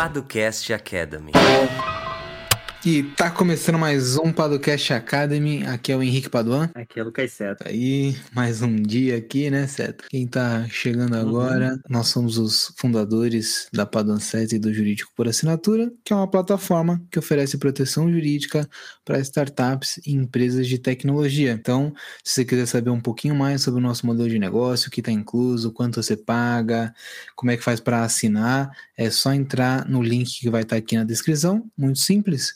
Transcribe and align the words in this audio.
Paducast 0.00 0.70
Academy. 0.70 1.32
E 2.82 3.02
tá 3.02 3.30
começando 3.30 3.78
mais 3.78 4.16
um 4.16 4.32
Padocast 4.32 4.94
Academy. 4.94 5.66
Aqui 5.66 5.92
é 5.92 5.96
o 5.96 6.02
Henrique 6.02 6.30
Paduan. 6.30 6.70
Aqui 6.74 6.98
é 6.98 7.02
o 7.02 7.04
Lucas 7.04 7.30
Seta. 7.30 7.68
Aí, 7.68 8.16
mais 8.32 8.62
um 8.62 8.74
dia 8.74 9.18
aqui, 9.18 9.50
né, 9.50 9.66
Seta? 9.66 10.04
Quem 10.08 10.26
tá 10.26 10.66
chegando 10.66 11.14
agora, 11.14 11.72
uhum. 11.72 11.80
nós 11.90 12.08
somos 12.08 12.38
os 12.38 12.72
fundadores 12.78 13.68
da 13.70 13.84
Paduan 13.84 14.18
7 14.18 14.56
e 14.56 14.58
do 14.58 14.72
Jurídico 14.72 15.12
por 15.14 15.28
Assinatura, 15.28 15.92
que 16.02 16.10
é 16.10 16.16
uma 16.16 16.26
plataforma 16.26 17.02
que 17.10 17.18
oferece 17.18 17.58
proteção 17.58 18.10
jurídica 18.10 18.66
para 19.04 19.20
startups 19.20 20.00
e 20.06 20.14
empresas 20.14 20.66
de 20.66 20.78
tecnologia. 20.78 21.52
Então, 21.52 21.92
se 22.24 22.36
você 22.36 22.44
quiser 22.46 22.64
saber 22.64 22.88
um 22.88 23.00
pouquinho 23.00 23.34
mais 23.34 23.60
sobre 23.60 23.78
o 23.78 23.82
nosso 23.82 24.06
modelo 24.06 24.28
de 24.30 24.38
negócio, 24.38 24.88
o 24.88 24.90
que 24.90 25.02
está 25.02 25.12
incluso, 25.12 25.70
quanto 25.70 26.02
você 26.02 26.16
paga, 26.16 26.94
como 27.36 27.50
é 27.50 27.58
que 27.58 27.62
faz 27.62 27.78
para 27.78 28.04
assinar, 28.04 28.70
é 28.96 29.10
só 29.10 29.34
entrar 29.34 29.86
no 29.86 30.02
link 30.02 30.40
que 30.40 30.48
vai 30.48 30.62
estar 30.62 30.76
tá 30.76 30.78
aqui 30.78 30.96
na 30.96 31.04
descrição. 31.04 31.70
Muito 31.76 31.98
simples 31.98 32.54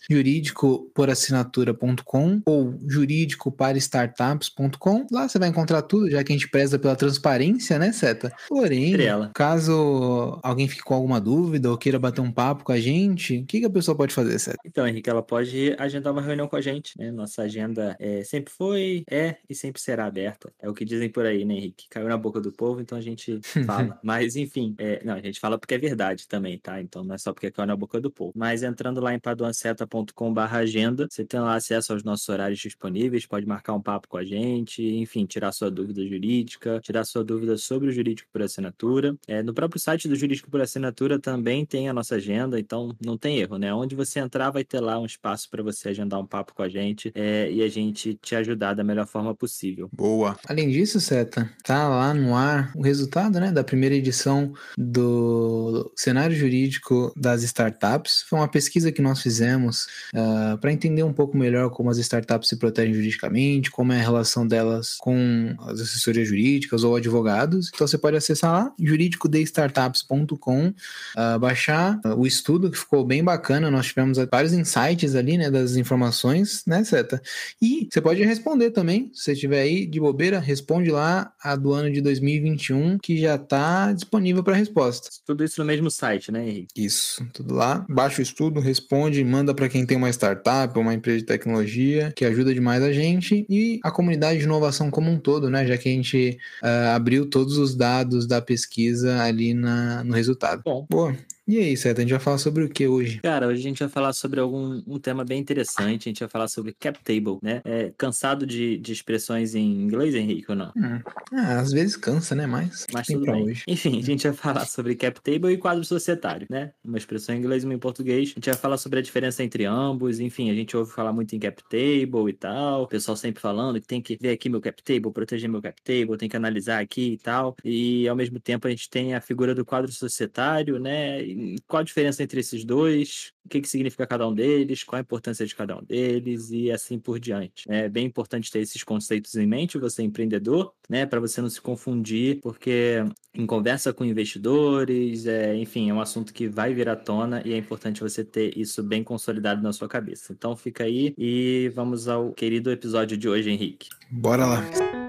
por 0.94 1.10
assinatura.com 1.10 2.42
ou 2.46 2.74
jurídico 2.86 3.50
para 3.50 3.78
startups.com. 3.78 5.06
Lá 5.10 5.28
você 5.28 5.38
vai 5.38 5.48
encontrar 5.48 5.82
tudo, 5.82 6.10
já 6.10 6.22
que 6.22 6.32
a 6.32 6.36
gente 6.36 6.48
preza 6.48 6.78
pela 6.78 6.96
transparência, 6.96 7.78
né, 7.78 7.92
Seta? 7.92 8.32
Porém, 8.48 8.94
caso 9.34 10.38
alguém 10.42 10.68
fique 10.68 10.82
com 10.82 10.94
alguma 10.94 11.20
dúvida 11.20 11.70
ou 11.70 11.78
queira 11.78 11.98
bater 11.98 12.20
um 12.20 12.32
papo 12.32 12.64
com 12.64 12.72
a 12.72 12.80
gente, 12.80 13.38
o 13.38 13.46
que, 13.46 13.60
que 13.60 13.66
a 13.66 13.70
pessoa 13.70 13.96
pode 13.96 14.14
fazer, 14.14 14.38
Seta? 14.38 14.58
Então, 14.64 14.86
Henrique, 14.86 15.10
ela 15.10 15.22
pode 15.22 15.74
agendar 15.78 16.12
uma 16.12 16.22
reunião 16.22 16.48
com 16.48 16.56
a 16.56 16.60
gente, 16.60 16.98
né? 16.98 17.10
Nossa 17.10 17.42
agenda 17.42 17.96
é, 17.98 18.22
sempre 18.24 18.52
foi, 18.52 19.04
é 19.10 19.36
e 19.48 19.54
sempre 19.54 19.80
será 19.80 20.06
aberta. 20.06 20.52
É 20.60 20.68
o 20.68 20.74
que 20.74 20.84
dizem 20.84 21.08
por 21.08 21.26
aí, 21.26 21.44
né, 21.44 21.54
Henrique? 21.54 21.86
Caiu 21.88 22.08
na 22.08 22.16
boca 22.16 22.40
do 22.40 22.52
povo, 22.52 22.80
então 22.80 22.96
a 22.96 23.00
gente 23.00 23.40
fala. 23.66 23.98
Mas, 24.02 24.36
enfim, 24.36 24.74
é, 24.78 25.02
não, 25.04 25.14
a 25.14 25.20
gente 25.20 25.40
fala 25.40 25.58
porque 25.58 25.74
é 25.74 25.78
verdade 25.78 26.28
também, 26.28 26.58
tá? 26.58 26.80
Então 26.80 27.02
não 27.04 27.14
é 27.14 27.18
só 27.18 27.32
porque 27.32 27.50
caiu 27.50 27.66
na 27.66 27.76
boca 27.76 28.00
do 28.00 28.10
povo. 28.10 28.32
Mas 28.34 28.62
entrando 28.62 29.00
lá 29.00 29.14
em 29.14 29.18
paduanceta.com 29.18 30.03
agenda. 30.52 31.06
Você 31.10 31.24
tem 31.24 31.40
lá 31.40 31.54
acesso 31.54 31.92
aos 31.92 32.02
nossos 32.02 32.28
horários 32.28 32.58
disponíveis, 32.58 33.26
pode 33.26 33.46
marcar 33.46 33.74
um 33.74 33.80
papo 33.80 34.08
com 34.08 34.16
a 34.16 34.24
gente, 34.24 34.82
enfim, 34.82 35.24
tirar 35.26 35.52
sua 35.52 35.70
dúvida 35.70 36.06
jurídica, 36.06 36.80
tirar 36.80 37.04
sua 37.04 37.24
dúvida 37.24 37.56
sobre 37.56 37.88
o 37.88 37.92
jurídico 37.92 38.28
por 38.32 38.42
assinatura. 38.42 39.16
É, 39.26 39.42
no 39.42 39.54
próprio 39.54 39.80
site 39.80 40.08
do 40.08 40.16
Jurídico 40.16 40.50
por 40.50 40.60
Assinatura 40.60 41.18
também 41.18 41.64
tem 41.64 41.88
a 41.88 41.92
nossa 41.92 42.16
agenda, 42.16 42.58
então 42.58 42.94
não 43.04 43.16
tem 43.16 43.38
erro, 43.38 43.58
né? 43.58 43.72
Onde 43.72 43.94
você 43.94 44.20
entrar 44.20 44.50
vai 44.50 44.64
ter 44.64 44.80
lá 44.80 44.98
um 44.98 45.06
espaço 45.06 45.48
para 45.50 45.62
você 45.62 45.90
agendar 45.90 46.20
um 46.20 46.26
papo 46.26 46.54
com 46.54 46.62
a 46.62 46.68
gente 46.68 47.12
é, 47.14 47.50
e 47.50 47.62
a 47.62 47.68
gente 47.68 48.14
te 48.14 48.34
ajudar 48.34 48.74
da 48.74 48.84
melhor 48.84 49.06
forma 49.06 49.34
possível. 49.34 49.88
Boa. 49.92 50.36
Além 50.46 50.70
disso, 50.70 51.00
Seta, 51.00 51.50
tá 51.62 51.88
lá 51.88 52.14
no 52.14 52.34
ar 52.34 52.72
o 52.74 52.82
resultado, 52.82 53.38
né, 53.38 53.52
da 53.52 53.64
primeira 53.64 53.94
edição 53.94 54.52
do 54.76 55.92
cenário 55.96 56.36
jurídico 56.36 57.12
das 57.16 57.42
startups. 57.42 58.22
Foi 58.28 58.38
uma 58.38 58.48
pesquisa 58.48 58.92
que 58.92 59.02
nós 59.02 59.20
fizemos 59.20 59.86
uh, 60.14 60.54
ah, 60.54 60.58
para 60.60 60.72
entender 60.72 61.02
um 61.02 61.12
pouco 61.12 61.36
melhor 61.36 61.70
como 61.70 61.90
as 61.90 61.98
startups 61.98 62.48
se 62.48 62.56
protegem 62.56 62.94
juridicamente, 62.94 63.70
como 63.70 63.92
é 63.92 64.00
a 64.00 64.02
relação 64.02 64.46
delas 64.46 64.96
com 64.98 65.54
as 65.60 65.80
assessorias 65.80 66.28
jurídicas 66.28 66.84
ou 66.84 66.96
advogados. 66.96 67.70
Então 67.74 67.86
você 67.86 67.98
pode 67.98 68.16
acessar 68.16 68.52
lá, 68.52 68.72
juridicodestartups.com, 68.78 70.68
uh, 70.68 70.74
ah, 71.16 71.38
baixar 71.38 72.00
uh, 72.04 72.14
o 72.14 72.26
estudo, 72.26 72.70
que 72.70 72.78
ficou 72.78 73.04
bem 73.04 73.22
bacana. 73.22 73.70
Nós 73.70 73.86
tivemos 73.86 74.18
vários 74.30 74.52
insights 74.52 75.14
ali, 75.14 75.38
né, 75.38 75.50
das 75.50 75.76
informações, 75.76 76.62
né, 76.66 76.82
Seta? 76.84 77.20
E 77.60 77.88
você 77.90 78.00
pode 78.00 78.22
responder 78.24 78.70
também, 78.70 79.10
se 79.14 79.24
você 79.24 79.32
estiver 79.32 79.60
aí 79.60 79.86
de 79.86 80.00
bobeira, 80.00 80.38
responde 80.38 80.90
lá 80.90 81.32
a 81.42 81.56
do 81.56 81.72
ano 81.72 81.90
de 81.90 82.00
2021, 82.00 82.98
que 82.98 83.18
já 83.18 83.36
está 83.36 83.92
disponível 83.92 84.42
para 84.42 84.54
resposta. 84.54 85.10
Tudo 85.24 85.44
isso 85.44 85.60
no 85.60 85.66
mesmo 85.66 85.90
site, 85.90 86.30
né, 86.30 86.48
Henrique? 86.48 86.68
Isso, 86.76 87.26
tudo 87.32 87.54
lá. 87.54 87.84
Baixa 87.88 88.20
o 88.20 88.22
estudo, 88.22 88.60
responde, 88.60 89.22
manda 89.24 89.54
para 89.54 89.68
quem 89.68 89.83
tem 89.86 89.96
uma 89.96 90.10
startup, 90.10 90.78
uma 90.78 90.94
empresa 90.94 91.18
de 91.18 91.24
tecnologia, 91.24 92.12
que 92.14 92.24
ajuda 92.24 92.54
demais 92.54 92.82
a 92.82 92.92
gente, 92.92 93.46
e 93.48 93.80
a 93.82 93.90
comunidade 93.90 94.38
de 94.38 94.44
inovação 94.44 94.90
como 94.90 95.10
um 95.10 95.18
todo, 95.18 95.50
né? 95.50 95.66
Já 95.66 95.76
que 95.76 95.88
a 95.88 95.92
gente 95.92 96.38
uh, 96.62 96.94
abriu 96.94 97.26
todos 97.26 97.58
os 97.58 97.74
dados 97.74 98.26
da 98.26 98.40
pesquisa 98.40 99.22
ali 99.22 99.54
na, 99.54 100.04
no 100.04 100.14
resultado. 100.14 100.62
Bom. 100.64 100.86
Boa. 100.88 101.16
E 101.46 101.58
aí, 101.58 101.76
Seta, 101.76 102.00
a 102.00 102.02
gente 102.02 102.10
vai 102.10 102.20
falar 102.20 102.38
sobre 102.38 102.64
o 102.64 102.70
que 102.70 102.88
hoje? 102.88 103.20
Cara, 103.20 103.46
hoje 103.48 103.60
a 103.60 103.62
gente 103.62 103.78
vai 103.78 103.88
falar 103.88 104.14
sobre 104.14 104.40
algum 104.40 104.82
um 104.86 104.98
tema 104.98 105.26
bem 105.26 105.38
interessante. 105.38 106.08
A 106.08 106.10
gente 106.10 106.20
vai 106.20 106.28
falar 106.28 106.48
sobre 106.48 106.72
cap 106.72 106.98
table, 107.04 107.38
né? 107.42 107.60
É, 107.66 107.92
cansado 107.98 108.46
de, 108.46 108.78
de 108.78 108.92
expressões 108.92 109.54
em 109.54 109.82
inglês, 109.82 110.14
Henrique, 110.14 110.46
ou 110.48 110.56
não? 110.56 110.72
Hum. 110.74 111.00
Ah, 111.34 111.60
às 111.60 111.70
vezes 111.70 111.98
cansa, 111.98 112.34
né? 112.34 112.46
Mas, 112.46 112.86
Mas 112.90 113.08
tudo 113.08 113.30
bem. 113.30 113.44
Hoje. 113.44 113.62
Enfim, 113.68 113.98
a 113.98 114.02
gente 114.02 114.26
vai 114.26 114.34
falar 114.34 114.64
sobre 114.64 114.94
cap 114.94 115.20
table 115.20 115.52
e 115.52 115.58
quadro 115.58 115.84
societário, 115.84 116.46
né? 116.48 116.72
Uma 116.82 116.96
expressão 116.96 117.34
em 117.34 117.38
inglês 117.38 117.62
e 117.62 117.66
uma 117.66 117.74
em 117.74 117.78
português. 117.78 118.30
A 118.30 118.34
gente 118.36 118.48
vai 118.48 118.58
falar 118.58 118.78
sobre 118.78 119.00
a 119.00 119.02
diferença 119.02 119.44
entre 119.44 119.66
ambos. 119.66 120.20
Enfim, 120.20 120.50
a 120.50 120.54
gente 120.54 120.74
ouve 120.74 120.92
falar 120.92 121.12
muito 121.12 121.36
em 121.36 121.38
cap 121.38 121.62
table 121.64 122.30
e 122.30 122.32
tal. 122.32 122.84
O 122.84 122.88
pessoal 122.88 123.18
sempre 123.18 123.42
falando 123.42 123.78
que 123.82 123.86
tem 123.86 124.00
que 124.00 124.16
ver 124.18 124.30
aqui 124.30 124.48
meu 124.48 124.62
cap 124.62 124.82
table, 124.82 125.12
proteger 125.12 125.50
meu 125.50 125.60
cap 125.60 125.78
table, 125.82 126.16
tem 126.16 126.28
que 126.28 126.38
analisar 126.38 126.80
aqui 126.80 127.12
e 127.12 127.18
tal. 127.18 127.54
E 127.62 128.08
ao 128.08 128.16
mesmo 128.16 128.40
tempo 128.40 128.66
a 128.66 128.70
gente 128.70 128.88
tem 128.88 129.14
a 129.14 129.20
figura 129.20 129.54
do 129.54 129.62
quadro 129.62 129.92
societário, 129.92 130.78
né? 130.78 131.33
Qual 131.66 131.80
a 131.80 131.84
diferença 131.84 132.22
entre 132.22 132.40
esses 132.40 132.64
dois, 132.64 133.32
o 133.44 133.48
que, 133.48 133.60
que 133.60 133.68
significa 133.68 134.06
cada 134.06 134.26
um 134.26 134.34
deles, 134.34 134.82
qual 134.84 134.98
a 134.98 135.02
importância 135.02 135.46
de 135.46 135.54
cada 135.54 135.76
um 135.76 135.82
deles 135.82 136.50
e 136.50 136.70
assim 136.70 136.98
por 136.98 137.18
diante. 137.18 137.64
É 137.68 137.88
bem 137.88 138.06
importante 138.06 138.50
ter 138.50 138.60
esses 138.60 138.82
conceitos 138.82 139.34
em 139.34 139.46
mente, 139.46 139.78
você 139.78 140.02
é 140.02 140.04
empreendedor, 140.04 140.72
né, 140.88 141.06
para 141.06 141.20
você 141.20 141.40
não 141.40 141.50
se 141.50 141.60
confundir, 141.60 142.40
porque 142.40 143.04
em 143.34 143.46
conversa 143.46 143.92
com 143.92 144.04
investidores, 144.04 145.26
é, 145.26 145.56
enfim, 145.56 145.90
é 145.90 145.94
um 145.94 146.00
assunto 146.00 146.32
que 146.32 146.48
vai 146.48 146.72
vir 146.72 146.88
à 146.88 146.96
tona 146.96 147.42
e 147.44 147.52
é 147.52 147.56
importante 147.56 148.00
você 148.00 148.24
ter 148.24 148.56
isso 148.56 148.82
bem 148.82 149.02
consolidado 149.02 149.62
na 149.62 149.72
sua 149.72 149.88
cabeça. 149.88 150.32
Então 150.32 150.56
fica 150.56 150.84
aí 150.84 151.14
e 151.18 151.70
vamos 151.74 152.08
ao 152.08 152.32
querido 152.32 152.70
episódio 152.70 153.16
de 153.16 153.28
hoje, 153.28 153.50
Henrique. 153.50 153.88
Bora 154.10 154.46
lá. 154.46 155.03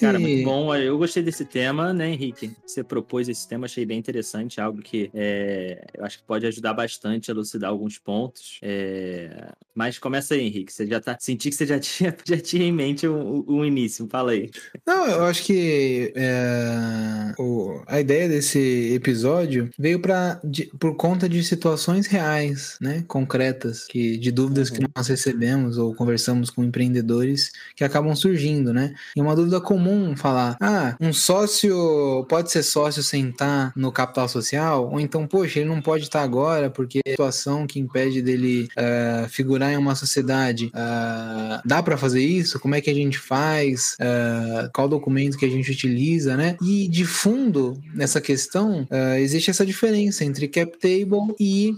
Cara, 0.00 0.18
muito 0.18 0.44
bom. 0.44 0.74
Eu 0.74 0.98
gostei 0.98 1.22
desse 1.22 1.44
tema, 1.44 1.92
né, 1.92 2.10
Henrique? 2.10 2.52
Você 2.66 2.84
propôs 2.84 3.28
esse 3.28 3.48
tema, 3.48 3.66
achei 3.66 3.86
bem 3.86 3.98
interessante, 3.98 4.60
algo 4.60 4.82
que 4.82 5.10
é, 5.14 5.86
eu 5.96 6.04
acho 6.04 6.18
que 6.18 6.24
pode 6.24 6.46
ajudar 6.46 6.74
bastante 6.74 7.30
a 7.30 7.34
elucidar 7.34 7.70
alguns 7.70 7.98
pontos. 7.98 8.58
É... 8.62 9.48
Mas 9.74 9.98
começa 9.98 10.34
aí, 10.34 10.46
Henrique. 10.46 10.72
Você 10.72 10.86
já 10.86 11.00
tá. 11.00 11.16
Senti 11.20 11.50
que 11.50 11.56
você 11.56 11.66
já 11.66 11.78
tinha, 11.80 12.16
já 12.24 12.38
tinha 12.38 12.64
em 12.64 12.72
mente 12.72 13.06
o, 13.06 13.44
o, 13.46 13.58
o 13.58 13.64
início. 13.64 14.06
Fala 14.10 14.32
aí. 14.32 14.50
Não, 14.86 15.06
eu 15.06 15.24
acho 15.24 15.44
que 15.44 16.12
é, 16.14 17.32
o, 17.38 17.82
a 17.86 18.00
ideia 18.00 18.28
desse 18.28 18.92
episódio 18.92 19.70
veio 19.78 20.00
para 20.00 20.40
por 20.78 20.96
conta 20.96 21.28
de 21.28 21.42
situações 21.44 22.06
reais, 22.06 22.76
né? 22.80 23.04
Concretas, 23.06 23.84
que, 23.86 24.18
de 24.18 24.30
dúvidas 24.30 24.70
uhum. 24.70 24.76
que 24.76 24.86
nós 24.94 25.06
recebemos 25.06 25.78
ou 25.78 25.94
conversamos 25.94 26.50
com 26.50 26.64
empreendedores 26.64 27.52
que 27.76 27.84
acabam 27.84 28.14
surgindo, 28.14 28.72
né? 28.72 28.94
E 29.16 29.20
uma 29.20 29.36
dúvida 29.36 29.60
comum 29.60 29.77
comum 29.78 30.16
falar, 30.16 30.56
ah, 30.60 30.96
um 31.00 31.12
sócio 31.12 32.26
pode 32.28 32.50
ser 32.50 32.64
sócio 32.64 33.00
sem 33.00 33.28
estar 33.28 33.72
no 33.76 33.92
capital 33.92 34.28
social, 34.28 34.90
ou 34.90 34.98
então, 34.98 35.24
poxa, 35.24 35.60
ele 35.60 35.68
não 35.68 35.80
pode 35.80 36.04
estar 36.04 36.22
agora 36.22 36.68
porque 36.68 36.98
a 37.06 37.10
situação 37.10 37.64
que 37.64 37.78
impede 37.78 38.20
dele 38.20 38.68
uh, 38.76 39.28
figurar 39.28 39.72
em 39.72 39.76
uma 39.76 39.94
sociedade, 39.94 40.66
uh, 40.66 41.62
dá 41.64 41.80
para 41.80 41.96
fazer 41.96 42.20
isso? 42.20 42.58
Como 42.58 42.74
é 42.74 42.80
que 42.80 42.90
a 42.90 42.94
gente 42.94 43.18
faz? 43.18 43.96
Uh, 44.00 44.68
qual 44.74 44.88
documento 44.88 45.38
que 45.38 45.44
a 45.44 45.48
gente 45.48 45.70
utiliza, 45.70 46.36
né? 46.36 46.56
E 46.60 46.88
de 46.88 47.04
fundo 47.04 47.80
nessa 47.94 48.20
questão 48.20 48.86
existe 49.18 49.50
essa 49.50 49.64
diferença 49.64 50.24
entre 50.24 50.48
cap 50.48 50.76
table 50.78 51.34
e 51.38 51.72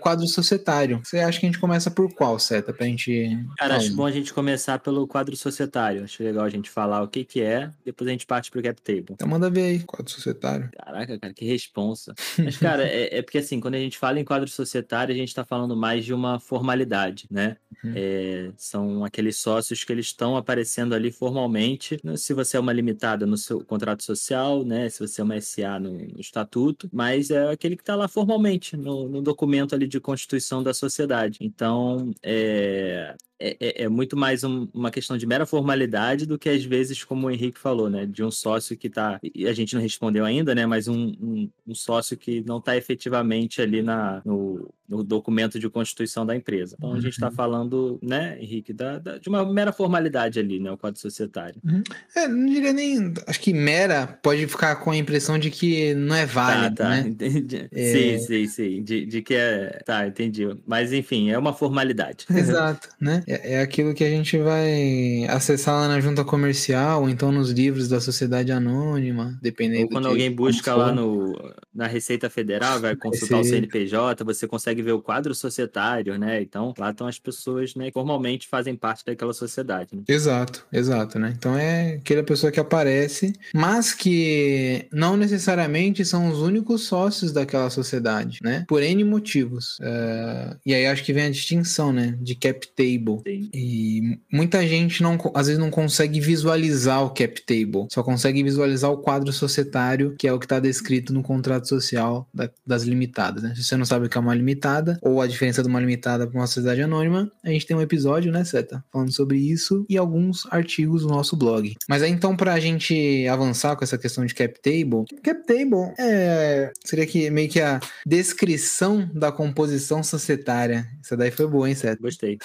quadro 0.00 0.26
societário. 0.28 1.00
Você 1.02 1.18
acha 1.18 1.40
que 1.40 1.46
a 1.46 1.48
gente 1.48 1.58
começa 1.58 1.90
por 1.90 2.12
qual, 2.14 2.38
Seta, 2.38 2.72
pra 2.72 2.86
gente... 2.86 3.36
Cara, 3.56 3.76
acho 3.76 3.94
bom 3.94 4.06
a 4.06 4.10
gente 4.10 4.32
começar 4.32 4.78
pelo 4.78 5.06
quadro 5.06 5.36
societário. 5.36 6.04
Acho 6.04 6.22
legal 6.22 6.44
a 6.44 6.48
gente 6.48 6.70
falar 6.70 7.02
o 7.08 7.10
que 7.10 7.24
que 7.24 7.40
é, 7.40 7.72
depois 7.84 8.06
a 8.06 8.12
gente 8.12 8.26
parte 8.26 8.50
pro 8.50 8.62
cap 8.62 8.80
table. 8.80 9.06
Então 9.10 9.26
manda 9.26 9.50
ver 9.50 9.62
aí, 9.62 9.78
quadro 9.80 10.10
societário. 10.12 10.70
Caraca, 10.72 11.18
cara, 11.18 11.34
que 11.34 11.44
responsa. 11.44 12.14
Mas, 12.38 12.56
cara, 12.56 12.86
é, 12.86 13.18
é, 13.18 13.22
porque 13.22 13.38
assim, 13.38 13.58
quando 13.58 13.74
a 13.74 13.78
gente 13.78 13.98
fala 13.98 14.20
em 14.20 14.24
quadro 14.24 14.48
societário, 14.48 15.14
a 15.14 15.16
gente 15.16 15.34
tá 15.34 15.44
falando 15.44 15.76
mais 15.76 16.04
de 16.04 16.12
uma 16.14 16.38
formalidade, 16.38 17.26
né? 17.30 17.56
Uhum. 17.82 17.92
É, 17.94 18.52
são 18.56 19.04
aqueles 19.04 19.36
sócios 19.36 19.84
que 19.84 19.92
eles 19.92 20.06
estão 20.06 20.36
aparecendo 20.36 20.94
ali 20.94 21.10
formalmente, 21.10 21.98
né? 22.02 22.16
se 22.16 22.34
você 22.34 22.56
é 22.56 22.60
uma 22.60 22.72
limitada 22.72 23.24
no 23.24 23.36
seu 23.36 23.64
contrato 23.64 24.02
social, 24.02 24.64
né? 24.64 24.88
Se 24.88 25.00
você 25.00 25.20
é 25.20 25.24
uma 25.24 25.40
SA 25.40 25.78
no, 25.78 25.92
no 25.92 26.20
estatuto, 26.20 26.88
mas 26.92 27.30
é 27.30 27.50
aquele 27.50 27.76
que 27.76 27.84
tá 27.84 27.94
lá 27.94 28.08
formalmente, 28.08 28.76
no, 28.76 29.08
no 29.08 29.22
documento 29.22 29.74
ali 29.74 29.86
de 29.86 30.00
constituição 30.00 30.62
da 30.62 30.74
sociedade. 30.74 31.38
Então, 31.40 32.12
é, 32.22 33.14
é, 33.40 33.56
é, 33.60 33.82
é, 33.84 33.88
muito 33.88 34.16
mais 34.16 34.42
um, 34.42 34.68
uma 34.74 34.90
questão 34.90 35.16
de 35.16 35.26
mera 35.26 35.46
formalidade 35.46 36.26
do 36.26 36.38
que 36.38 36.48
às 36.48 36.64
vezes, 36.64 37.04
como 37.04 37.26
o 37.26 37.30
Henrique 37.30 37.58
falou, 37.58 37.88
né? 37.88 38.04
De 38.04 38.22
um 38.24 38.30
sócio 38.30 38.76
que 38.76 38.88
está 38.88 39.20
E 39.22 39.46
a 39.46 39.52
gente 39.52 39.74
não 39.74 39.82
respondeu 39.82 40.24
ainda, 40.24 40.54
né? 40.54 40.66
Mas 40.66 40.88
um, 40.88 41.12
um, 41.20 41.50
um 41.66 41.74
sócio 41.74 42.16
que 42.16 42.42
não 42.42 42.58
está 42.58 42.76
efetivamente 42.76 43.62
ali 43.62 43.82
na, 43.82 44.20
no, 44.24 44.72
no 44.88 45.04
documento 45.04 45.58
de 45.58 45.68
constituição 45.68 46.24
da 46.24 46.34
empresa. 46.34 46.74
Então 46.78 46.94
a 46.94 47.00
gente 47.00 47.12
está 47.12 47.28
uhum. 47.28 47.34
falando, 47.34 47.98
né, 48.02 48.38
Henrique, 48.40 48.72
da, 48.72 48.98
da, 48.98 49.18
de 49.18 49.28
uma 49.28 49.44
mera 49.44 49.72
formalidade 49.72 50.38
ali, 50.38 50.58
né, 50.58 50.70
o 50.70 50.78
Código 50.78 50.98
Societário. 50.98 51.60
Uhum. 51.64 51.82
É, 52.16 52.26
não 52.26 52.46
diria 52.46 52.72
nem, 52.72 53.12
acho 53.26 53.40
que 53.40 53.52
mera 53.52 54.06
pode 54.06 54.46
ficar 54.46 54.76
com 54.76 54.90
a 54.90 54.96
impressão 54.96 55.38
de 55.38 55.50
que 55.50 55.94
não 55.94 56.16
é 56.16 56.24
válido, 56.24 56.76
tá, 56.76 56.84
tá, 56.84 56.90
né? 56.90 57.00
Entendi. 57.06 57.68
É... 57.70 57.92
Sim, 57.92 58.18
sim, 58.26 58.46
sim, 58.46 58.82
de, 58.82 59.04
de 59.04 59.22
que 59.22 59.34
é, 59.34 59.80
tá, 59.84 60.06
entendi. 60.06 60.48
Mas 60.66 60.92
enfim, 60.92 61.30
é 61.30 61.38
uma 61.38 61.52
formalidade. 61.52 62.24
Exato, 62.34 62.88
né? 62.98 63.22
É, 63.26 63.54
é 63.54 63.60
aquilo 63.60 63.92
que 63.92 64.04
a 64.04 64.10
gente 64.10 64.38
vai 64.38 65.26
acessar 65.28 65.74
lá 65.74 65.88
na 65.88 66.00
junta 66.00 66.24
comercial, 66.24 67.02
ou 67.02 67.08
então 67.08 67.30
nos 67.30 67.50
livros 67.50 67.88
da 67.88 68.00
sociedade 68.00 68.50
anônima, 68.52 69.38
dependendo. 69.42 69.84
Ou 69.84 69.88
quando 69.90 70.08
alguém 70.08 70.30
busca 70.30 70.74
lá 70.74 70.92
no, 70.92 71.36
na 71.74 71.86
Receita 71.86 72.30
Federal, 72.30 72.80
vai 72.80 72.96
consultar 72.96 73.40
o 73.40 73.44
CNPJ, 73.44 74.24
você 74.24 74.46
consegue 74.46 74.77
ver 74.82 74.92
o 74.92 75.02
quadro 75.02 75.34
societário, 75.34 76.18
né? 76.18 76.40
Então, 76.42 76.74
lá 76.78 76.90
estão 76.90 77.06
as 77.06 77.18
pessoas, 77.18 77.74
né, 77.74 77.86
que 77.86 77.92
formalmente 77.92 78.46
fazem 78.48 78.74
parte 78.76 79.04
daquela 79.04 79.32
sociedade. 79.32 79.94
Né? 79.94 80.02
Exato, 80.08 80.66
exato, 80.72 81.18
né? 81.18 81.34
Então 81.36 81.56
é 81.56 81.94
aquela 81.94 82.22
pessoa 82.22 82.52
que 82.52 82.60
aparece, 82.60 83.32
mas 83.54 83.94
que 83.94 84.86
não 84.92 85.16
necessariamente 85.16 86.04
são 86.04 86.28
os 86.28 86.40
únicos 86.40 86.84
sócios 86.84 87.32
daquela 87.32 87.70
sociedade, 87.70 88.38
né? 88.42 88.64
Por 88.68 88.82
N 88.82 89.04
motivos. 89.04 89.78
Uh, 89.78 90.56
e 90.64 90.74
aí 90.74 90.86
acho 90.86 91.04
que 91.04 91.12
vem 91.12 91.24
a 91.24 91.30
distinção, 91.30 91.92
né? 91.92 92.16
De 92.20 92.34
cap 92.34 92.66
table. 92.68 93.20
Sim. 93.26 93.50
E 93.52 94.18
muita 94.32 94.66
gente 94.66 95.02
não, 95.02 95.18
às 95.34 95.46
vezes 95.46 95.60
não 95.60 95.70
consegue 95.70 96.20
visualizar 96.20 97.04
o 97.04 97.10
cap 97.10 97.40
table, 97.42 97.86
só 97.90 98.02
consegue 98.02 98.42
visualizar 98.42 98.90
o 98.90 98.98
quadro 98.98 99.32
societário, 99.32 100.14
que 100.18 100.26
é 100.26 100.32
o 100.32 100.38
que 100.38 100.46
está 100.46 100.60
descrito 100.60 101.12
no 101.12 101.22
contrato 101.22 101.68
social 101.68 102.28
da, 102.32 102.50
das 102.66 102.82
limitadas, 102.82 103.42
né? 103.42 103.54
Se 103.54 103.64
você 103.64 103.76
não 103.76 103.84
sabe 103.84 104.06
o 104.06 104.08
que 104.08 104.16
é 104.16 104.20
uma 104.20 104.34
limitada, 104.34 104.67
ou 105.02 105.20
a 105.20 105.26
diferença 105.26 105.62
de 105.62 105.68
uma 105.68 105.80
limitada 105.80 106.26
para 106.26 106.38
uma 106.38 106.46
sociedade 106.46 106.82
anônima, 106.82 107.30
a 107.42 107.50
gente 107.50 107.66
tem 107.66 107.76
um 107.76 107.80
episódio, 107.80 108.32
né, 108.32 108.44
Seta? 108.44 108.84
Falando 108.92 109.12
sobre 109.12 109.38
isso 109.38 109.84
e 109.88 109.96
alguns 109.96 110.46
artigos 110.50 111.02
no 111.02 111.10
nosso 111.10 111.36
blog. 111.36 111.74
Mas 111.88 112.02
aí 112.02 112.10
então, 112.10 112.36
para 112.36 112.54
a 112.54 112.60
gente 112.60 113.26
avançar 113.28 113.76
com 113.76 113.84
essa 113.84 113.98
questão 113.98 114.24
de 114.24 114.34
cap 114.34 114.60
table, 114.60 115.04
cap 115.22 115.46
table 115.46 115.92
é, 115.98 116.72
seria 116.84 117.06
que 117.06 117.30
meio 117.30 117.48
que 117.48 117.60
a 117.60 117.80
descrição 118.06 119.08
da 119.14 119.32
composição 119.32 120.02
societária. 120.02 120.86
Essa 121.04 121.16
daí 121.16 121.30
foi 121.30 121.46
boa, 121.46 121.68
hein, 121.68 121.74
Seta? 121.74 122.00
Gostei. 122.00 122.38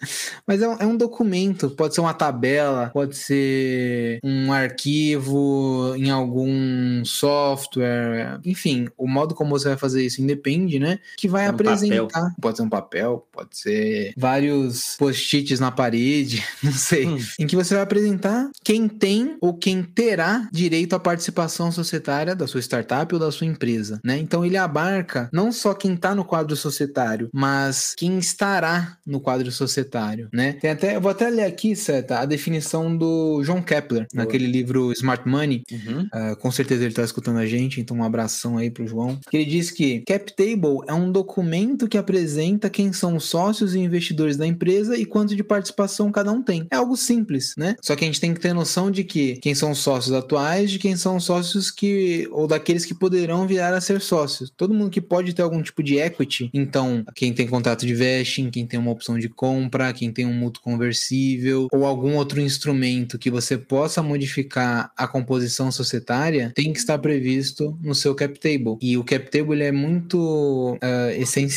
Mas 0.46 0.62
é 0.62 0.68
um, 0.68 0.76
é 0.78 0.86
um, 0.86 0.96
documento, 0.96 1.70
pode 1.70 1.94
ser 1.94 2.00
uma 2.00 2.14
tabela, 2.14 2.90
pode 2.92 3.16
ser 3.16 4.18
um 4.22 4.52
arquivo 4.52 5.94
em 5.96 6.10
algum 6.10 7.04
software, 7.04 8.40
enfim, 8.44 8.88
o 8.96 9.06
modo 9.06 9.34
como 9.34 9.50
você 9.50 9.68
vai 9.68 9.76
fazer 9.76 10.04
isso 10.04 10.22
independe, 10.22 10.78
né? 10.78 10.98
Que 11.16 11.28
vai 11.28 11.46
é 11.46 11.50
um 11.50 11.56
apresentar. 11.74 12.20
Papel. 12.20 12.34
Pode 12.40 12.56
ser 12.56 12.62
um 12.62 12.68
papel, 12.68 13.28
pode 13.32 13.58
ser 13.58 14.12
vários 14.16 14.96
post-its 14.98 15.60
na 15.60 15.70
parede, 15.70 16.44
não 16.62 16.72
sei. 16.72 17.06
Hum. 17.06 17.18
Em 17.38 17.46
que 17.46 17.56
você 17.56 17.74
vai 17.74 17.82
apresentar 17.82 18.50
quem 18.64 18.88
tem 18.88 19.36
ou 19.40 19.54
quem 19.54 19.82
terá 19.82 20.48
direito 20.52 20.94
à 20.94 21.00
participação 21.00 21.70
societária 21.70 22.34
da 22.34 22.46
sua 22.46 22.60
startup 22.60 23.12
ou 23.14 23.20
da 23.20 23.30
sua 23.30 23.46
empresa, 23.46 24.00
né? 24.04 24.18
Então 24.18 24.44
ele 24.44 24.56
abarca 24.56 25.28
não 25.32 25.52
só 25.52 25.74
quem 25.74 25.94
está 25.94 26.14
no 26.14 26.24
quadro 26.24 26.56
societário, 26.56 27.28
mas 27.32 27.94
quem 27.96 28.18
estará 28.18 28.96
no 29.06 29.20
quadro 29.20 29.50
societário 29.50 29.88
né? 30.32 30.52
Tem 30.54 30.70
até, 30.70 30.96
eu 30.96 31.00
vou 31.00 31.10
até 31.10 31.28
ler 31.28 31.44
aqui, 31.44 31.74
Seta, 31.74 32.20
a 32.20 32.24
definição 32.24 32.96
do 32.96 33.42
John 33.44 33.62
Kepler, 33.62 34.06
Boa. 34.12 34.24
naquele 34.24 34.46
livro 34.46 34.92
Smart 34.92 35.28
Money. 35.28 35.62
Uhum. 35.70 36.02
Uh, 36.02 36.36
com 36.36 36.50
certeza 36.50 36.82
ele 36.82 36.90
está 36.90 37.02
escutando 37.02 37.38
a 37.38 37.46
gente, 37.46 37.80
então 37.80 37.96
um 37.96 38.04
abração 38.04 38.58
aí 38.58 38.70
pro 38.70 38.86
João. 38.86 39.18
Ele 39.32 39.44
diz 39.44 39.70
que 39.70 40.00
Cap 40.06 40.32
Table 40.34 40.78
é 40.86 40.94
um 40.94 41.10
documento 41.10 41.57
que 41.88 41.98
apresenta 41.98 42.70
quem 42.70 42.92
são 42.92 43.16
os 43.16 43.24
sócios 43.24 43.74
e 43.74 43.78
investidores 43.78 44.36
da 44.36 44.46
empresa 44.46 44.96
e 44.96 45.04
quanto 45.04 45.34
de 45.34 45.42
participação 45.42 46.12
cada 46.12 46.30
um 46.30 46.42
tem. 46.42 46.66
É 46.70 46.76
algo 46.76 46.96
simples, 46.96 47.54
né? 47.56 47.76
Só 47.82 47.96
que 47.96 48.04
a 48.04 48.06
gente 48.06 48.20
tem 48.20 48.32
que 48.32 48.40
ter 48.40 48.52
noção 48.52 48.90
de 48.90 49.04
que 49.04 49.36
quem 49.36 49.54
são 49.54 49.72
os 49.72 49.78
sócios 49.78 50.14
atuais, 50.14 50.70
de 50.70 50.78
quem 50.78 50.96
são 50.96 51.16
os 51.16 51.24
sócios 51.24 51.70
que 51.70 52.28
ou 52.30 52.46
daqueles 52.46 52.84
que 52.84 52.94
poderão 52.94 53.46
virar 53.46 53.74
a 53.74 53.80
ser 53.80 54.00
sócios. 54.00 54.52
Todo 54.56 54.74
mundo 54.74 54.90
que 54.90 55.00
pode 55.00 55.32
ter 55.32 55.42
algum 55.42 55.62
tipo 55.62 55.82
de 55.82 55.98
equity, 55.98 56.50
então 56.54 57.04
quem 57.14 57.32
tem 57.32 57.46
contrato 57.46 57.86
de 57.86 57.94
vesting, 57.94 58.50
quem 58.50 58.66
tem 58.66 58.78
uma 58.78 58.90
opção 58.90 59.18
de 59.18 59.28
compra 59.28 59.88
quem 59.92 60.12
tem 60.12 60.26
um 60.26 60.32
mútuo 60.32 60.62
conversível 60.62 61.68
ou 61.72 61.84
algum 61.84 62.16
outro 62.16 62.40
instrumento 62.40 63.18
que 63.18 63.30
você 63.30 63.56
possa 63.56 64.02
modificar 64.02 64.92
a 64.96 65.06
composição 65.06 65.70
societária, 65.70 66.52
tem 66.54 66.72
que 66.72 66.78
estar 66.78 66.98
previsto 66.98 67.76
no 67.82 67.94
seu 67.94 68.14
cap 68.14 68.38
table. 68.38 68.76
E 68.80 68.96
o 68.96 69.04
cap 69.04 69.30
table 69.30 69.62
é 69.62 69.72
muito 69.72 70.74
uh, 70.74 71.10
essencial, 71.16 71.47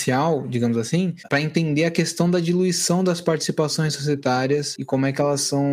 digamos 0.47 0.77
assim, 0.77 1.15
para 1.29 1.41
entender 1.41 1.85
a 1.85 1.91
questão 1.91 2.29
da 2.29 2.39
diluição 2.39 3.03
das 3.03 3.21
participações 3.21 3.93
societárias 3.93 4.75
e 4.77 4.85
como 4.85 5.05
é 5.05 5.11
que 5.11 5.21
elas 5.21 5.41
são 5.41 5.63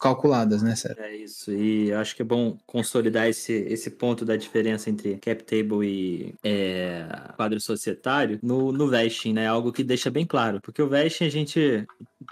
calculadas, 0.00 0.62
né, 0.62 0.74
Sérgio? 0.74 1.02
É 1.02 1.16
isso. 1.16 1.52
E 1.52 1.92
acho 1.92 2.16
que 2.16 2.22
é 2.22 2.24
bom 2.24 2.58
consolidar 2.66 3.28
esse, 3.28 3.52
esse 3.52 3.90
ponto 3.90 4.24
da 4.24 4.36
diferença 4.36 4.90
entre 4.90 5.16
cap 5.18 5.42
table 5.44 5.86
e 5.86 6.34
é, 6.42 7.06
quadro 7.36 7.60
societário 7.60 8.38
no, 8.42 8.72
no 8.72 8.88
vesting, 8.88 9.32
né? 9.32 9.46
Algo 9.46 9.72
que 9.72 9.84
deixa 9.84 10.10
bem 10.10 10.26
claro. 10.26 10.60
Porque 10.60 10.82
o 10.82 10.88
vesting 10.88 11.24
a 11.24 11.30
gente 11.30 11.86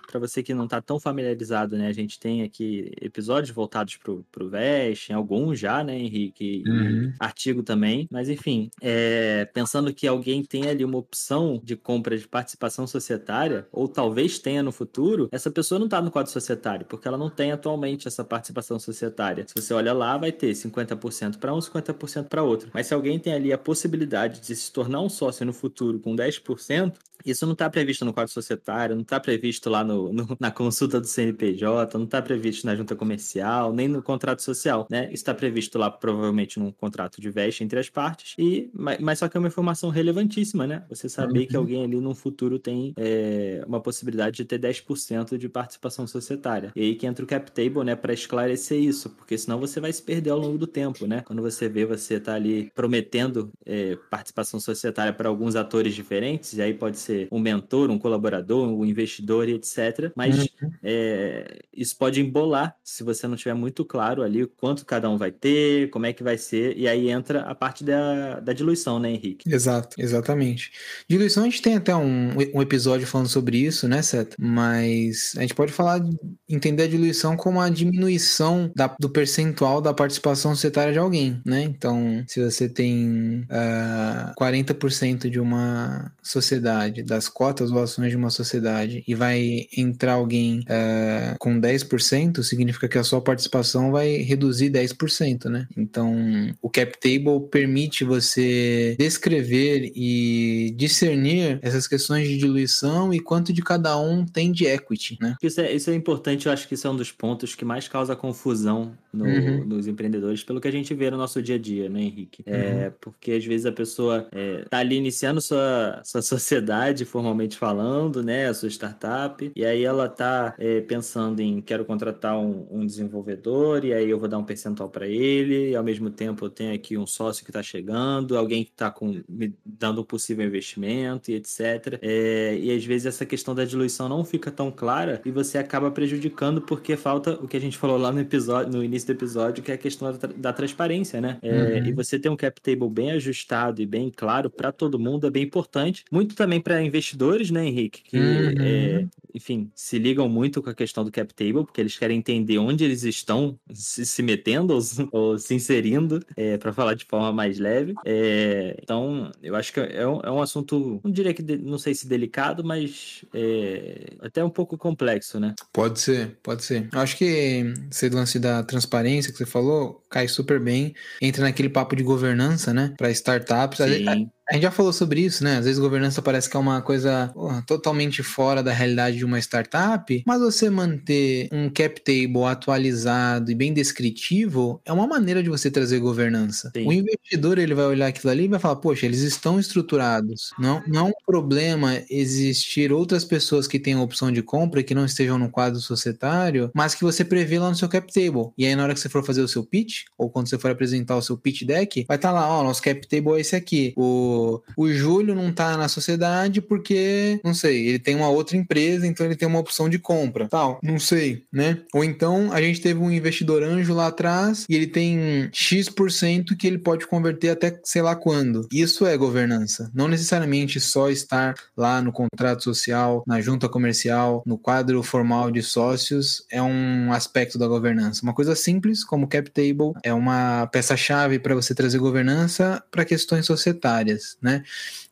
para 0.06 0.20
você 0.20 0.42
que 0.42 0.54
não 0.54 0.64
está 0.64 0.81
tão 0.81 0.98
familiarizado, 0.98 1.76
né? 1.76 1.88
A 1.88 1.92
gente 1.92 2.19
tem 2.19 2.42
aqui 2.42 2.92
episódios 3.00 3.54
voltados 3.54 3.96
pro, 3.96 4.25
pro 4.31 4.48
Vest, 4.48 5.10
alguns 5.10 5.58
já, 5.58 5.82
né, 5.82 5.98
Henrique? 5.98 6.62
Uhum. 6.66 7.12
artigo 7.19 7.62
também. 7.62 8.08
Mas 8.10 8.28
enfim, 8.28 8.70
é, 8.81 9.44
pensando 9.46 9.92
que 9.92 10.06
alguém 10.06 10.42
tem 10.70 10.75
ali 10.75 10.84
uma 10.84 10.99
opção 10.99 11.61
de 11.62 11.76
compra 11.76 12.17
de 12.17 12.26
participação 12.26 12.87
societária, 12.87 13.67
ou 13.72 13.88
talvez 13.88 14.38
tenha 14.38 14.62
no 14.62 14.72
futuro, 14.72 15.28
essa 15.32 15.50
pessoa 15.50 15.78
não 15.78 15.87
está 15.87 16.00
no 16.00 16.11
quadro 16.11 16.31
societário, 16.31 16.87
porque 16.87 17.06
ela 17.06 17.19
não 17.19 17.28
tem 17.28 17.52
atualmente 17.52 18.06
essa 18.06 18.25
participação 18.25 18.78
societária. 18.78 19.44
Se 19.49 19.61
você 19.61 19.75
olha 19.75 19.93
lá, 19.93 20.17
vai 20.17 20.32
ter 20.32 20.52
50% 20.52 21.38
para 21.38 21.55
um, 21.55 21.58
50% 21.58 22.28
para 22.28 22.43
outro. 22.43 22.70
Mas 22.72 22.87
se 22.87 22.94
alguém 22.94 23.19
tem 23.19 23.32
ali 23.32 23.52
a 23.52 23.58
possibilidade 23.58 24.40
de 24.40 24.55
se 24.55 24.72
tornar 24.72 25.00
um 25.00 25.08
sócio 25.08 25.44
no 25.44 25.52
futuro 25.52 25.99
com 25.99 26.14
10%, 26.14 26.94
isso 27.25 27.46
não 27.46 27.52
está 27.52 27.69
previsto 27.69 28.05
no 28.05 28.12
quadro 28.12 28.32
societário, 28.32 28.94
não 28.94 29.02
está 29.02 29.19
previsto 29.20 29.69
lá 29.70 29.84
no, 29.84 30.12
no, 30.12 30.37
na 30.38 30.50
consulta 30.50 31.00
do 31.00 31.06
CNPJ, 31.06 31.96
não 31.99 32.05
está 32.05 32.20
previsto 32.22 32.67
na 32.67 32.75
junta 32.75 32.94
comercial, 32.96 33.72
nem 33.72 33.88
no 33.88 34.02
contrato 34.02 34.43
social, 34.43 34.87
né? 34.90 35.08
Está 35.12 35.34
previsto 35.34 35.78
lá 35.78 35.90
provavelmente 35.90 36.58
num 36.58 36.70
contrato 36.72 37.20
de 37.20 37.31
veste 37.31 37.64
entre 37.64 37.78
as 37.78 37.88
partes, 37.88 38.34
e 38.38 38.70
mas, 38.72 38.99
mas 38.99 39.19
só 39.19 39.28
que 39.28 39.37
é 39.37 39.40
uma 39.40 39.49
informação 39.49 39.90
relevantíssima, 39.90 40.67
né? 40.67 40.84
Você 40.88 41.08
saber 41.08 41.40
uhum. 41.40 41.46
que 41.46 41.56
alguém 41.56 41.84
ali 41.84 42.00
no 42.00 42.14
futuro 42.14 42.58
tem 42.58 42.94
é, 42.96 43.62
uma 43.66 43.80
possibilidade 43.80 44.37
de 44.37 44.44
ter 44.44 44.59
10% 44.59 45.37
de 45.37 45.49
participação 45.49 46.06
societária. 46.06 46.73
E 46.75 46.80
aí 46.80 46.94
que 46.94 47.06
entra 47.06 47.25
o 47.25 47.28
cap 47.28 47.50
table, 47.52 47.85
né, 47.85 47.97
para 47.97 48.12
esclarecer 48.12 48.80
isso, 48.80 49.11
porque 49.11 49.37
senão 49.37 49.59
você 49.59 49.80
vai 49.80 49.92
se 49.92 50.02
perder 50.02 50.30
ao 50.30 50.38
longo 50.38 50.59
do 50.59 50.66
tempo, 50.66 51.06
né? 51.06 51.23
Quando 51.23 51.42
você 51.42 51.68
vê 51.68 51.85
você 51.85 52.21
tá 52.21 52.35
ali 52.35 52.71
prometendo 52.75 53.50
é, 53.64 53.97
participação 54.11 54.61
societária 54.61 55.12
para 55.12 55.28
alguns 55.28 55.56
atores 55.56 55.94
diferentes, 55.94 56.54
e 56.54 56.62
aí 56.62 56.75
pode 56.75 56.99
ser 56.99 57.10
ser 57.11 57.29
um 57.33 57.40
mentor, 57.40 57.90
um 57.90 57.99
colaborador, 57.99 58.69
um 58.69 58.85
investidor 58.85 59.49
e 59.49 59.55
etc. 59.55 60.12
Mas 60.14 60.38
uhum. 60.38 60.71
é, 60.83 61.61
isso 61.75 61.97
pode 61.97 62.21
embolar 62.21 62.76
se 62.85 63.02
você 63.02 63.26
não 63.26 63.37
tiver 63.37 63.55
muito 63.55 63.85
claro 63.85 64.23
ali 64.23 64.47
quanto 64.47 64.87
cada 64.87 65.11
um 65.11 65.17
vai 65.17 65.33
ter, 65.33 65.90
como 65.90 66.07
é 66.07 66.12
que 66.12 66.23
vai 66.23 66.38
ser, 66.38 66.76
e 66.76 66.87
aí 66.87 67.11
entra 67.11 67.40
a 67.40 67.55
parte 67.55 67.83
da, 67.83 68.40
da 68.40 68.52
diluição, 68.52 68.99
né, 68.99 69.11
Henrique? 69.11 69.52
Exato, 69.52 69.97
exatamente. 69.99 70.73
Diluição, 71.09 71.43
a 71.43 71.47
gente 71.47 71.62
tem 71.62 71.76
até 71.76 71.95
um, 71.95 72.31
um 72.55 72.62
episódio 72.62 73.07
falando 73.07 73.29
sobre 73.29 73.59
isso, 73.59 73.88
né, 73.88 74.02
Seta? 74.02 74.37
Mas 74.38 75.33
a 75.37 75.40
gente 75.40 75.55
pode 75.55 75.73
falar, 75.73 76.00
entender 76.49 76.85
a 76.85 76.88
diluição 76.88 77.37
como 77.37 77.61
a 77.61 77.69
diminuição 77.69 78.71
da, 78.75 78.95
do 78.99 79.09
percentual 79.09 79.81
da 79.81 79.93
participação 79.93 80.55
societária 80.55 80.93
de 80.93 80.99
alguém, 80.99 81.40
né? 81.45 81.62
Então, 81.62 82.23
se 82.26 82.43
você 82.43 82.69
tem 82.69 83.40
uh, 83.43 83.47
ah, 83.50 84.35
40% 84.38 85.29
de 85.29 85.40
uma 85.40 86.12
sociedade 86.23 87.00
das 87.02 87.28
cotas 87.28 87.71
ou 87.71 87.83
ações 87.83 88.11
de 88.11 88.16
uma 88.16 88.30
sociedade 88.30 89.02
e 89.07 89.14
vai 89.14 89.66
entrar 89.76 90.14
alguém 90.14 90.61
uh, 90.61 91.37
com 91.38 91.61
10%, 91.61 92.42
significa 92.42 92.88
que 92.88 92.99
a 92.99 93.04
sua 93.04 93.21
participação 93.21 93.90
vai 93.90 94.16
reduzir 94.16 94.71
10%, 94.71 95.47
né? 95.47 95.66
Então, 95.76 96.14
o 96.61 96.69
cap 96.69 96.99
table 96.99 97.49
permite 97.50 98.04
você 98.04 98.97
descrever 98.99 99.92
e 99.95 100.75
discernir 100.76 101.59
essas 101.62 101.87
questões 101.87 102.28
de 102.28 102.38
diluição 102.38 103.12
e 103.12 103.21
quanto 103.21 103.52
de 103.52 103.62
cada 103.62 103.99
um 103.99 104.25
tem 104.25 104.52
de 104.52 104.66
equity, 104.66 105.19
né? 105.21 105.37
Isso 105.42 105.61
é, 105.61 105.73
isso 105.73 105.90
é 105.90 105.95
importante, 105.95 106.47
eu 106.47 106.52
acho 106.52 106.69
que 106.69 106.75
isso 106.75 106.87
é 106.87 106.90
um 106.90 106.97
dos 106.97 107.12
pontos 107.12 107.54
que 107.54 107.64
mais 107.64 107.88
causa 107.88 108.16
confusão 108.16 108.92
no, 109.12 109.25
uhum. 109.25 109.64
nos 109.64 109.87
empreendedores, 109.87 110.43
pelo 110.43 110.61
que 110.61 110.69
a 110.69 110.73
gente 110.73 110.95
vê 110.95 111.11
no 111.11 111.17
nosso 111.17 111.43
dia 111.43 111.57
a 111.57 111.59
dia, 111.59 111.88
né, 111.88 112.02
Henrique? 112.02 112.43
É, 112.47 112.87
uhum. 112.87 112.93
Porque 113.00 113.33
às 113.33 113.45
vezes 113.45 113.67
a 113.67 113.73
pessoa 113.73 114.29
é, 114.33 114.64
tá 114.69 114.79
ali 114.79 114.97
iniciando 114.97 115.40
sua, 115.40 116.00
sua 116.05 116.23
sociedade, 116.23 117.05
formalmente 117.05 117.57
falando, 117.57 118.23
né, 118.23 118.49
a 118.49 118.55
sua 118.55 118.69
startup, 118.69 119.50
e 119.55 119.64
aí 119.64 119.85
ela 119.85 120.09
tá 120.09 120.55
é, 120.59 120.81
pensando 120.81 121.40
em 121.40 121.61
quero 121.61 121.85
contratar 121.85 122.38
um, 122.38 122.67
um, 122.71 122.87
desenvolvedor, 122.87 123.85
e 123.85 123.93
aí 123.93 124.09
eu 124.09 124.19
vou 124.19 124.29
dar 124.29 124.38
um 124.38 124.45
percentual 124.45 124.88
para 124.88 125.07
ele, 125.07 125.71
e 125.71 125.76
ao 125.76 125.85
mesmo 125.85 126.11
tempo 126.11 126.45
eu 126.45 126.50
tenho 126.50 126.75
aqui 126.75 126.97
um 126.97 127.07
sócio 127.07 127.45
que 127.45 127.50
está 127.50 127.62
chegando, 127.62 128.37
alguém 128.37 128.64
que 128.64 128.71
está 128.71 128.95
me 129.29 129.55
dando 129.64 130.00
um 130.00 130.05
possível 130.05 130.47
investimento 130.47 131.31
e 131.31 131.35
etc. 131.35 131.99
É, 132.02 132.57
e 132.59 132.71
às 132.71 132.85
vezes 132.85 133.07
essa 133.07 133.26
questão 133.26 133.55
da 133.55 133.64
diluição 133.64 134.09
não 134.09 134.25
fica 134.25 134.50
tão 134.50 134.71
clara 134.71 135.21
e 135.25 135.31
você 135.31 135.59
acaba 135.59 135.90
prejudicando 135.90 136.61
porque 136.61 136.97
falta 136.97 137.33
o 137.35 137.49
que 137.49 137.57
a 137.57 137.61
gente 137.61 137.76
falou 137.76 137.97
lá 137.97 138.12
no 138.12 138.21
episódio, 138.21 138.73
no 138.73 138.85
início 138.85 139.00
do 139.07 139.12
episódio, 139.12 139.62
que 139.62 139.71
é 139.71 139.75
a 139.75 139.78
questão 139.78 140.12
da, 140.12 140.28
da 140.28 140.52
transparência, 140.52 141.21
né? 141.21 141.38
É, 141.42 141.80
uhum. 141.80 141.87
E 141.87 141.92
você 141.92 142.19
ter 142.19 142.28
um 142.28 142.37
cap 142.37 142.61
table 142.61 142.88
bem 142.88 143.12
ajustado 143.12 143.80
e 143.80 143.87
bem 143.87 144.12
claro 144.14 144.50
para 144.50 144.73
todo 144.73 144.99
mundo 144.99 145.26
é 145.26 145.30
bem 145.30 145.45
importante. 145.45 146.04
Muito 146.11 146.35
também 146.35 146.61
para 146.61 146.83
investidores, 146.83 147.50
né, 147.50 147.66
Henrique? 147.66 148.02
Que, 148.02 148.19
uhum. 148.19 148.54
é, 148.61 149.07
enfim, 149.35 149.71
se 149.75 149.99
ligam 149.99 150.28
muito 150.28 150.62
com 150.62 150.71
a 150.71 150.75
questão 150.75 151.04
do 151.04 151.11
cap 151.11 151.33
table, 151.35 151.64
porque 151.64 151.80
eles 151.80 151.97
querem 151.97 152.19
entender 152.19 152.59
onde 152.59 152.85
eles 152.85 153.02
estão 153.02 153.59
se, 153.73 154.04
se 154.04 154.23
metendo 154.23 154.75
ou, 154.75 154.80
ou, 155.12 155.38
se 155.38 155.54
inserindo, 155.54 156.21
é, 156.37 156.59
para 156.59 156.73
falar 156.73 156.95
de 156.95 157.04
forma 157.04 157.33
mais 157.33 157.59
leve. 157.59 157.95
É, 158.04 158.78
então, 158.83 159.30
eu 159.42 159.57
acho 159.57 159.73
que 159.73 159.80
é 159.80 160.07
um, 160.07 160.21
é 160.21 160.30
um 160.30 160.42
assunto, 160.42 161.00
não 161.02 161.11
diria 161.11 161.35
que, 161.35 161.42
de, 161.42 161.57
não 161.57 161.78
sei 161.78 161.95
se 161.95 162.07
delicado, 162.07 162.64
mas 162.64 163.25
é, 163.33 164.14
até 164.21 164.45
um 164.45 164.50
pouco 164.50 164.76
complexo, 164.76 165.38
né? 165.38 165.54
Pode 165.73 166.00
ser, 166.00 166.37
pode 166.42 166.64
ser. 166.64 166.88
Eu 166.92 167.00
acho 167.00 167.16
que 167.16 167.73
esse 167.90 168.09
lance 168.09 168.38
da 168.38 168.62
transparência 168.62 168.89
que 169.32 169.38
você 169.38 169.47
falou 169.47 170.04
cai 170.11 170.28
super 170.28 170.61
bem. 170.61 170.94
Entra 171.20 171.42
naquele 171.42 171.68
papo 171.68 171.94
de 171.94 172.02
governança, 172.02 172.75
né? 172.75 172.94
Para 172.99 173.11
startups. 173.11 173.78
Sim. 173.78 174.30
A 174.50 174.54
gente 174.54 174.64
já 174.64 174.71
falou 174.73 174.92
sobre 174.92 175.21
isso, 175.21 175.45
né? 175.45 175.59
Às 175.59 175.64
vezes 175.64 175.78
governança 175.78 176.21
parece 176.21 176.50
que 176.50 176.57
é 176.57 176.61
uma 176.61 176.83
coisa 176.83 177.33
totalmente 177.69 178.21
fora 178.21 178.64
da 178.64 178.73
realidade 178.73 179.16
de 179.16 179.25
uma 179.25 179.38
startup, 179.38 180.23
mas 180.26 180.40
você 180.40 180.69
manter 180.69 181.49
um 181.52 181.71
cap 181.71 182.00
table 182.00 182.45
atualizado 182.45 183.52
e 183.52 183.54
bem 183.54 183.73
descritivo 183.73 184.80
é 184.85 184.92
uma 184.92 185.07
maneira 185.07 185.40
de 185.40 185.49
você 185.49 185.71
trazer 185.71 186.00
governança. 186.00 186.73
Sim. 186.75 186.85
O 186.88 186.92
investidor 186.92 187.59
ele 187.59 187.75
vai 187.75 187.87
olhar 187.87 188.09
aquilo 188.09 188.28
ali 188.28 188.45
e 188.45 188.49
vai 188.49 188.59
falar: 188.59 188.76
poxa, 188.76 189.07
eles 189.07 189.21
estão 189.21 189.61
estruturados. 189.61 190.50
Não, 190.59 190.83
não 190.88 191.07
é 191.07 191.11
um 191.11 191.12
problema 191.25 192.02
existir 192.11 192.92
outras 192.92 193.25
pessoas 193.25 193.69
que 193.69 193.78
tenham 193.78 194.02
opção 194.02 194.33
de 194.33 194.42
compra 194.42 194.80
e 194.80 194.85
que 194.85 194.97
não 194.97 195.04
estejam 195.04 195.38
no 195.38 195.49
quadro 195.49 195.78
societário, 195.78 196.73
mas 196.75 196.92
que 196.92 197.04
você 197.04 197.25
prevê 197.25 197.61
lá 197.61 197.69
no 197.69 197.76
seu 197.76 197.88
cap 197.88 198.12
table. 198.12 198.50
E 198.59 198.66
aí, 198.66 198.75
na 198.75 198.83
hora 198.83 198.95
que 198.95 199.00
você 199.00 199.09
for 199.09 199.25
fazer 199.25 199.42
o 199.42 199.49
seu 199.49 199.62
pitch, 199.62 200.07
ou 200.19 200.28
quando 200.28 200.49
você 200.49 200.59
for 200.59 200.73
apresentar 200.73 201.16
o 201.16 201.23
seu 201.23 201.38
pitch 201.38 201.62
deck, 201.62 202.04
vai 202.09 202.16
estar 202.16 202.30
tá 202.30 202.35
lá: 202.35 202.49
ó, 202.49 202.64
nosso 202.64 202.83
cap 202.83 203.07
table 203.07 203.35
é 203.35 203.40
esse 203.40 203.54
aqui. 203.54 203.92
O 203.97 204.39
o, 204.76 204.90
Júlio 204.90 205.35
não 205.35 205.52
tá 205.52 205.76
na 205.76 205.88
sociedade 205.88 206.61
porque, 206.61 207.40
não 207.44 207.54
sei, 207.54 207.88
ele 207.88 207.99
tem 207.99 208.16
uma 208.16 208.28
outra 208.28 208.56
empresa, 208.56 209.06
então 209.06 209.25
ele 209.25 209.37
tem 209.37 209.47
uma 209.47 209.59
opção 209.59 209.88
de 209.88 209.99
compra, 209.99 210.49
tal, 210.49 210.78
não 210.82 210.99
sei, 210.99 211.44
né? 211.52 211.78
Ou 211.94 212.04
então 212.04 212.52
a 212.52 212.61
gente 212.61 212.80
teve 212.80 213.00
um 213.00 213.11
investidor 213.11 213.62
anjo 213.62 213.94
lá 213.94 214.09
atrás 214.09 214.66
e 214.68 214.75
ele 214.75 214.87
tem 214.87 215.49
X% 215.52 216.56
que 216.59 216.66
ele 216.66 216.78
pode 216.78 217.06
converter 217.06 217.50
até 217.50 217.78
sei 217.85 218.02
lá 218.02 218.14
quando. 218.14 218.66
Isso 218.73 219.06
é 219.06 219.16
governança. 219.16 219.90
Não 219.94 220.09
necessariamente 220.09 220.80
só 220.80 221.11
estar 221.11 221.54
lá 221.76 222.02
no 222.02 222.12
contrato 222.12 222.62
social, 222.62 223.23
na 223.26 223.40
junta 223.40 223.68
comercial, 223.68 224.42
no 224.47 224.59
quadro 224.59 225.02
formal 225.02 225.50
de 225.50 225.62
sócios 225.62 226.44
é 226.50 226.62
um 226.62 227.12
aspecto 227.12 227.59
da 227.59 227.66
governança. 227.66 228.23
Uma 228.23 228.35
coisa 228.35 228.54
simples, 228.54 229.04
como 229.04 229.25
o 229.25 229.28
cap 229.28 229.50
table, 229.50 229.92
é 230.02 230.12
uma 230.12 230.66
peça-chave 230.66 231.38
para 231.38 231.54
você 231.54 231.75
trazer 231.75 231.99
governança 231.99 232.82
para 232.90 233.04
questões 233.04 233.47
societárias 233.47 234.29
né? 234.40 234.62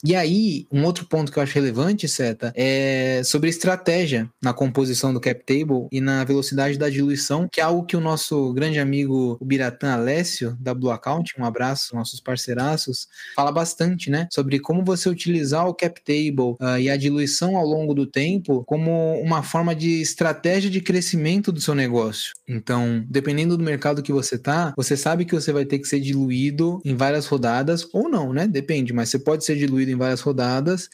E 0.04 0.14
aí, 0.14 0.66
um 0.70 0.84
outro 0.84 1.06
ponto 1.06 1.32
que 1.32 1.38
eu 1.38 1.42
acho 1.42 1.54
relevante, 1.54 2.08
Seta, 2.08 2.52
é 2.54 3.22
sobre 3.24 3.50
estratégia 3.50 4.30
na 4.42 4.52
composição 4.52 5.12
do 5.12 5.20
cap 5.20 5.42
table 5.44 5.88
e 5.90 6.00
na 6.00 6.24
velocidade 6.24 6.78
da 6.78 6.88
diluição, 6.88 7.48
que 7.50 7.60
é 7.60 7.64
algo 7.64 7.84
que 7.84 7.96
o 7.96 8.00
nosso 8.00 8.52
grande 8.52 8.78
amigo 8.78 9.38
Biratã 9.42 9.92
Alessio, 9.92 10.56
da 10.60 10.74
Blue 10.74 10.90
Account, 10.90 11.34
um 11.38 11.44
abraço, 11.44 11.94
nossos 11.94 12.20
parceiraços, 12.20 13.08
fala 13.34 13.50
bastante, 13.50 14.10
né? 14.10 14.28
Sobre 14.32 14.58
como 14.58 14.84
você 14.84 15.08
utilizar 15.08 15.66
o 15.66 15.74
cap 15.74 16.00
table 16.00 16.56
uh, 16.60 16.78
e 16.78 16.88
a 16.88 16.96
diluição 16.96 17.56
ao 17.56 17.66
longo 17.66 17.94
do 17.94 18.06
tempo 18.06 18.64
como 18.64 19.20
uma 19.20 19.42
forma 19.42 19.74
de 19.74 20.00
estratégia 20.00 20.70
de 20.70 20.80
crescimento 20.80 21.50
do 21.50 21.60
seu 21.60 21.74
negócio. 21.74 22.34
Então, 22.46 23.04
dependendo 23.08 23.56
do 23.56 23.64
mercado 23.64 24.02
que 24.02 24.12
você 24.12 24.38
tá, 24.38 24.72
você 24.76 24.96
sabe 24.96 25.24
que 25.24 25.34
você 25.34 25.52
vai 25.52 25.64
ter 25.64 25.78
que 25.78 25.88
ser 25.88 26.00
diluído 26.00 26.80
em 26.84 26.94
várias 26.94 27.26
rodadas 27.26 27.86
ou 27.92 28.08
não, 28.08 28.32
né? 28.32 28.46
Depende, 28.46 28.92
mas 28.92 29.07
você 29.08 29.18
pode 29.18 29.44
ser 29.44 29.56
diluído 29.56 29.90
em 29.90 29.96
várias 29.96 30.20
rodadas 30.20 30.88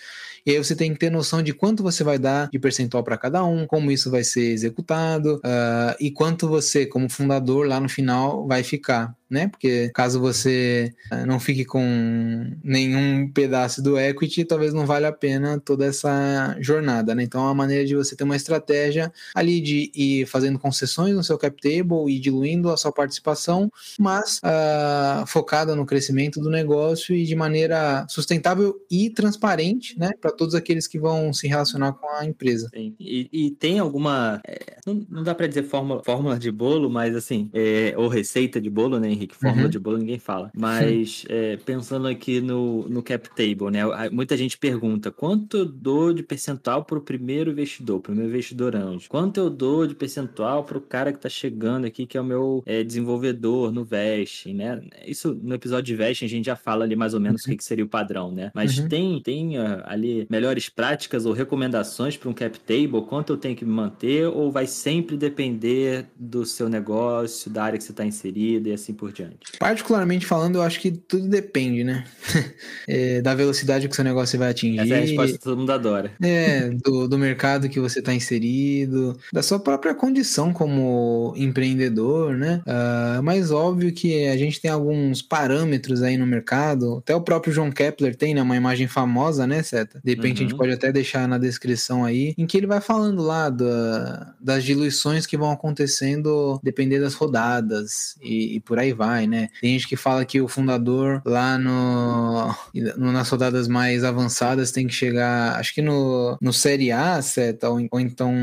e 0.46 0.50
aí 0.50 0.58
você 0.58 0.76
tem 0.76 0.92
que 0.92 0.98
ter 0.98 1.10
noção 1.10 1.42
de 1.42 1.54
quanto 1.54 1.82
você 1.82 2.04
vai 2.04 2.18
dar 2.18 2.50
de 2.50 2.58
percentual 2.58 3.02
para 3.02 3.16
cada 3.16 3.42
um, 3.44 3.66
como 3.66 3.90
isso 3.90 4.10
vai 4.10 4.22
ser 4.22 4.52
executado 4.52 5.36
uh, 5.36 5.96
e 5.98 6.10
quanto 6.10 6.46
você, 6.46 6.84
como 6.84 7.08
fundador, 7.08 7.66
lá 7.66 7.80
no 7.80 7.88
final 7.88 8.46
vai 8.46 8.62
ficar 8.62 9.16
né? 9.28 9.48
Porque 9.48 9.90
caso 9.94 10.20
você 10.20 10.92
eh, 11.10 11.26
não 11.26 11.40
fique 11.40 11.64
com 11.64 12.52
nenhum 12.62 13.30
pedaço 13.30 13.82
do 13.82 13.98
equity, 13.98 14.44
talvez 14.44 14.72
não 14.72 14.86
valha 14.86 15.08
a 15.08 15.12
pena 15.12 15.60
toda 15.60 15.86
essa 15.86 16.56
jornada, 16.60 17.14
né? 17.14 17.22
Então 17.22 17.40
é 17.40 17.44
uma 17.44 17.54
maneira 17.54 17.84
de 17.84 17.94
você 17.94 18.14
ter 18.14 18.24
uma 18.24 18.36
estratégia 18.36 19.12
ali 19.34 19.60
de 19.60 19.90
ir 19.94 20.26
fazendo 20.26 20.58
concessões 20.58 21.14
no 21.14 21.24
seu 21.24 21.38
cap 21.38 21.60
table 21.60 22.10
e 22.12 22.18
diluindo 22.18 22.70
a 22.70 22.76
sua 22.76 22.92
participação, 22.92 23.70
mas 23.98 24.38
uh, 24.38 25.26
focada 25.26 25.74
no 25.74 25.86
crescimento 25.86 26.40
do 26.40 26.50
negócio 26.50 27.14
e 27.14 27.24
de 27.24 27.34
maneira 27.34 28.06
sustentável 28.08 28.74
e 28.90 29.10
transparente, 29.10 29.98
né? 29.98 30.10
Para 30.20 30.30
todos 30.30 30.54
aqueles 30.54 30.86
que 30.86 30.98
vão 30.98 31.32
se 31.32 31.48
relacionar 31.48 31.92
com 31.94 32.08
a 32.10 32.24
empresa. 32.24 32.70
E, 32.74 33.28
e 33.32 33.50
tem 33.52 33.78
alguma. 33.78 34.40
É, 34.46 34.76
não, 34.86 35.06
não, 35.08 35.22
dá 35.22 35.34
para 35.34 35.46
dizer 35.46 35.64
fórmula, 35.64 36.02
fórmula 36.04 36.38
de 36.38 36.50
bolo, 36.50 36.90
mas 36.90 37.16
assim, 37.16 37.50
é, 37.52 37.94
ou 37.96 38.08
receita 38.08 38.60
de 38.60 38.68
bolo, 38.68 38.98
né, 38.98 39.13
Henrique? 39.14 39.34
Fórmula 39.34 39.64
uhum. 39.64 39.70
de 39.70 39.78
bolo 39.78 39.98
ninguém 39.98 40.18
fala. 40.18 40.50
Mas 40.56 41.24
é, 41.28 41.56
pensando 41.56 42.06
aqui 42.06 42.40
no, 42.40 42.88
no 42.88 43.02
cap 43.02 43.28
table, 43.30 43.70
né? 43.70 43.82
Muita 44.10 44.36
gente 44.36 44.58
pergunta 44.58 45.10
quanto 45.10 45.58
eu 45.58 45.64
dou 45.64 46.12
de 46.12 46.22
percentual 46.22 46.84
para 46.84 46.98
o 46.98 47.00
primeiro 47.00 47.50
investidor, 47.50 48.00
primeiro 48.00 48.30
investidor 48.30 48.76
anjo? 48.76 49.08
Quanto 49.08 49.38
eu 49.38 49.50
dou 49.50 49.86
de 49.86 49.94
percentual 49.94 50.64
para 50.64 50.78
o 50.78 50.80
cara 50.80 51.12
que 51.12 51.18
está 51.18 51.28
chegando 51.28 51.86
aqui, 51.86 52.06
que 52.06 52.16
é 52.16 52.20
o 52.20 52.24
meu 52.24 52.62
é, 52.66 52.82
desenvolvedor 52.82 53.72
no 53.72 53.84
vesting, 53.84 54.54
né? 54.54 54.82
Isso 55.06 55.38
no 55.42 55.54
episódio 55.54 55.84
de 55.84 55.96
vesting 55.96 56.24
a 56.24 56.28
gente 56.28 56.46
já 56.46 56.56
fala 56.56 56.84
ali 56.84 56.96
mais 56.96 57.14
ou 57.14 57.20
menos 57.20 57.42
uhum. 57.42 57.48
o 57.48 57.50
que, 57.50 57.56
que, 57.58 57.64
seria 57.64 57.84
o 57.84 57.88
padrão, 57.88 58.30
né? 58.30 58.50
Mas 58.54 58.78
uhum. 58.78 58.88
tem, 58.88 59.22
tem 59.22 59.58
uh, 59.58 59.82
ali 59.84 60.26
melhores 60.30 60.68
práticas 60.68 61.26
ou 61.26 61.32
recomendações 61.32 62.16
para 62.16 62.28
um 62.28 62.32
cap 62.32 62.58
table? 62.60 63.02
Quanto 63.08 63.32
eu 63.32 63.36
tenho 63.36 63.56
que 63.56 63.64
me 63.64 63.72
manter? 63.72 64.26
Ou 64.28 64.50
vai 64.50 64.66
sempre 64.66 65.16
depender 65.16 66.06
do 66.16 66.44
seu 66.44 66.68
negócio, 66.68 67.50
da 67.50 67.64
área 67.64 67.78
que 67.78 67.84
você 67.84 67.92
está 67.92 68.04
inserido 68.04 68.68
e 68.68 68.72
assim 68.72 68.92
por 68.92 69.03
diante? 69.12 69.58
Particularmente 69.58 70.26
falando, 70.26 70.56
eu 70.56 70.62
acho 70.62 70.80
que 70.80 70.90
tudo 70.90 71.28
depende, 71.28 71.84
né? 71.84 72.04
é, 72.88 73.20
da 73.20 73.34
velocidade 73.34 73.86
que 73.86 73.92
o 73.92 73.94
seu 73.94 74.04
negócio 74.04 74.38
vai 74.38 74.50
atingir. 74.50 74.80
Essa 74.80 74.94
é 74.94 74.98
a 74.98 75.00
resposta 75.00 75.38
que 75.38 75.44
todo 75.44 75.56
mundo 75.56 75.72
adora. 75.72 76.12
É, 76.22 76.70
do, 76.70 77.08
do 77.08 77.18
mercado 77.18 77.68
que 77.68 77.80
você 77.80 77.98
está 77.98 78.14
inserido, 78.14 79.18
da 79.32 79.42
sua 79.42 79.58
própria 79.58 79.94
condição 79.94 80.52
como 80.52 81.34
empreendedor, 81.36 82.36
né? 82.36 82.62
Uh, 82.66 83.22
mas 83.22 83.50
óbvio 83.50 83.92
que 83.92 84.26
a 84.28 84.36
gente 84.36 84.60
tem 84.60 84.70
alguns 84.70 85.22
parâmetros 85.22 86.02
aí 86.02 86.16
no 86.16 86.26
mercado, 86.26 86.98
até 86.98 87.14
o 87.14 87.20
próprio 87.20 87.52
João 87.52 87.70
Kepler 87.70 88.14
tem, 88.14 88.34
né? 88.34 88.42
Uma 88.42 88.56
imagem 88.56 88.86
famosa, 88.86 89.46
né, 89.46 89.62
Seta? 89.62 90.00
De 90.02 90.10
repente 90.10 90.38
uhum. 90.38 90.40
a 90.40 90.42
gente 90.42 90.52
uhum. 90.52 90.58
pode 90.58 90.72
até 90.72 90.92
deixar 90.92 91.28
na 91.28 91.38
descrição 91.38 92.04
aí, 92.04 92.34
em 92.36 92.46
que 92.46 92.56
ele 92.56 92.66
vai 92.66 92.80
falando 92.80 93.22
lá 93.22 93.50
da, 93.50 94.34
das 94.40 94.64
diluições 94.64 95.26
que 95.26 95.36
vão 95.36 95.50
acontecendo 95.50 96.60
dependendo 96.62 97.04
das 97.04 97.14
rodadas 97.14 98.16
e, 98.22 98.56
e 98.56 98.60
por 98.60 98.78
aí 98.78 98.92
vai 98.94 99.24
né? 99.26 99.48
Tem 99.60 99.72
gente 99.72 99.88
que 99.88 99.96
fala 99.96 100.24
que 100.24 100.40
o 100.40 100.48
fundador 100.48 101.22
lá 101.24 101.58
no, 101.58 102.54
no 102.96 103.12
nas 103.12 103.28
rodadas 103.28 103.68
mais 103.68 104.04
avançadas 104.04 104.72
tem 104.72 104.86
que 104.86 104.94
chegar, 104.94 105.58
acho 105.58 105.74
que 105.74 105.82
no, 105.82 106.36
no 106.40 106.52
Série 106.52 106.90
A, 106.90 107.20
certo? 107.22 107.64
Ou, 107.64 107.86
ou 107.90 108.00
então, 108.00 108.34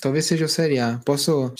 talvez 0.00 0.26
seja 0.26 0.44
o 0.44 0.48
Série 0.48 0.78
A. 0.78 1.00
Posso. 1.04 1.52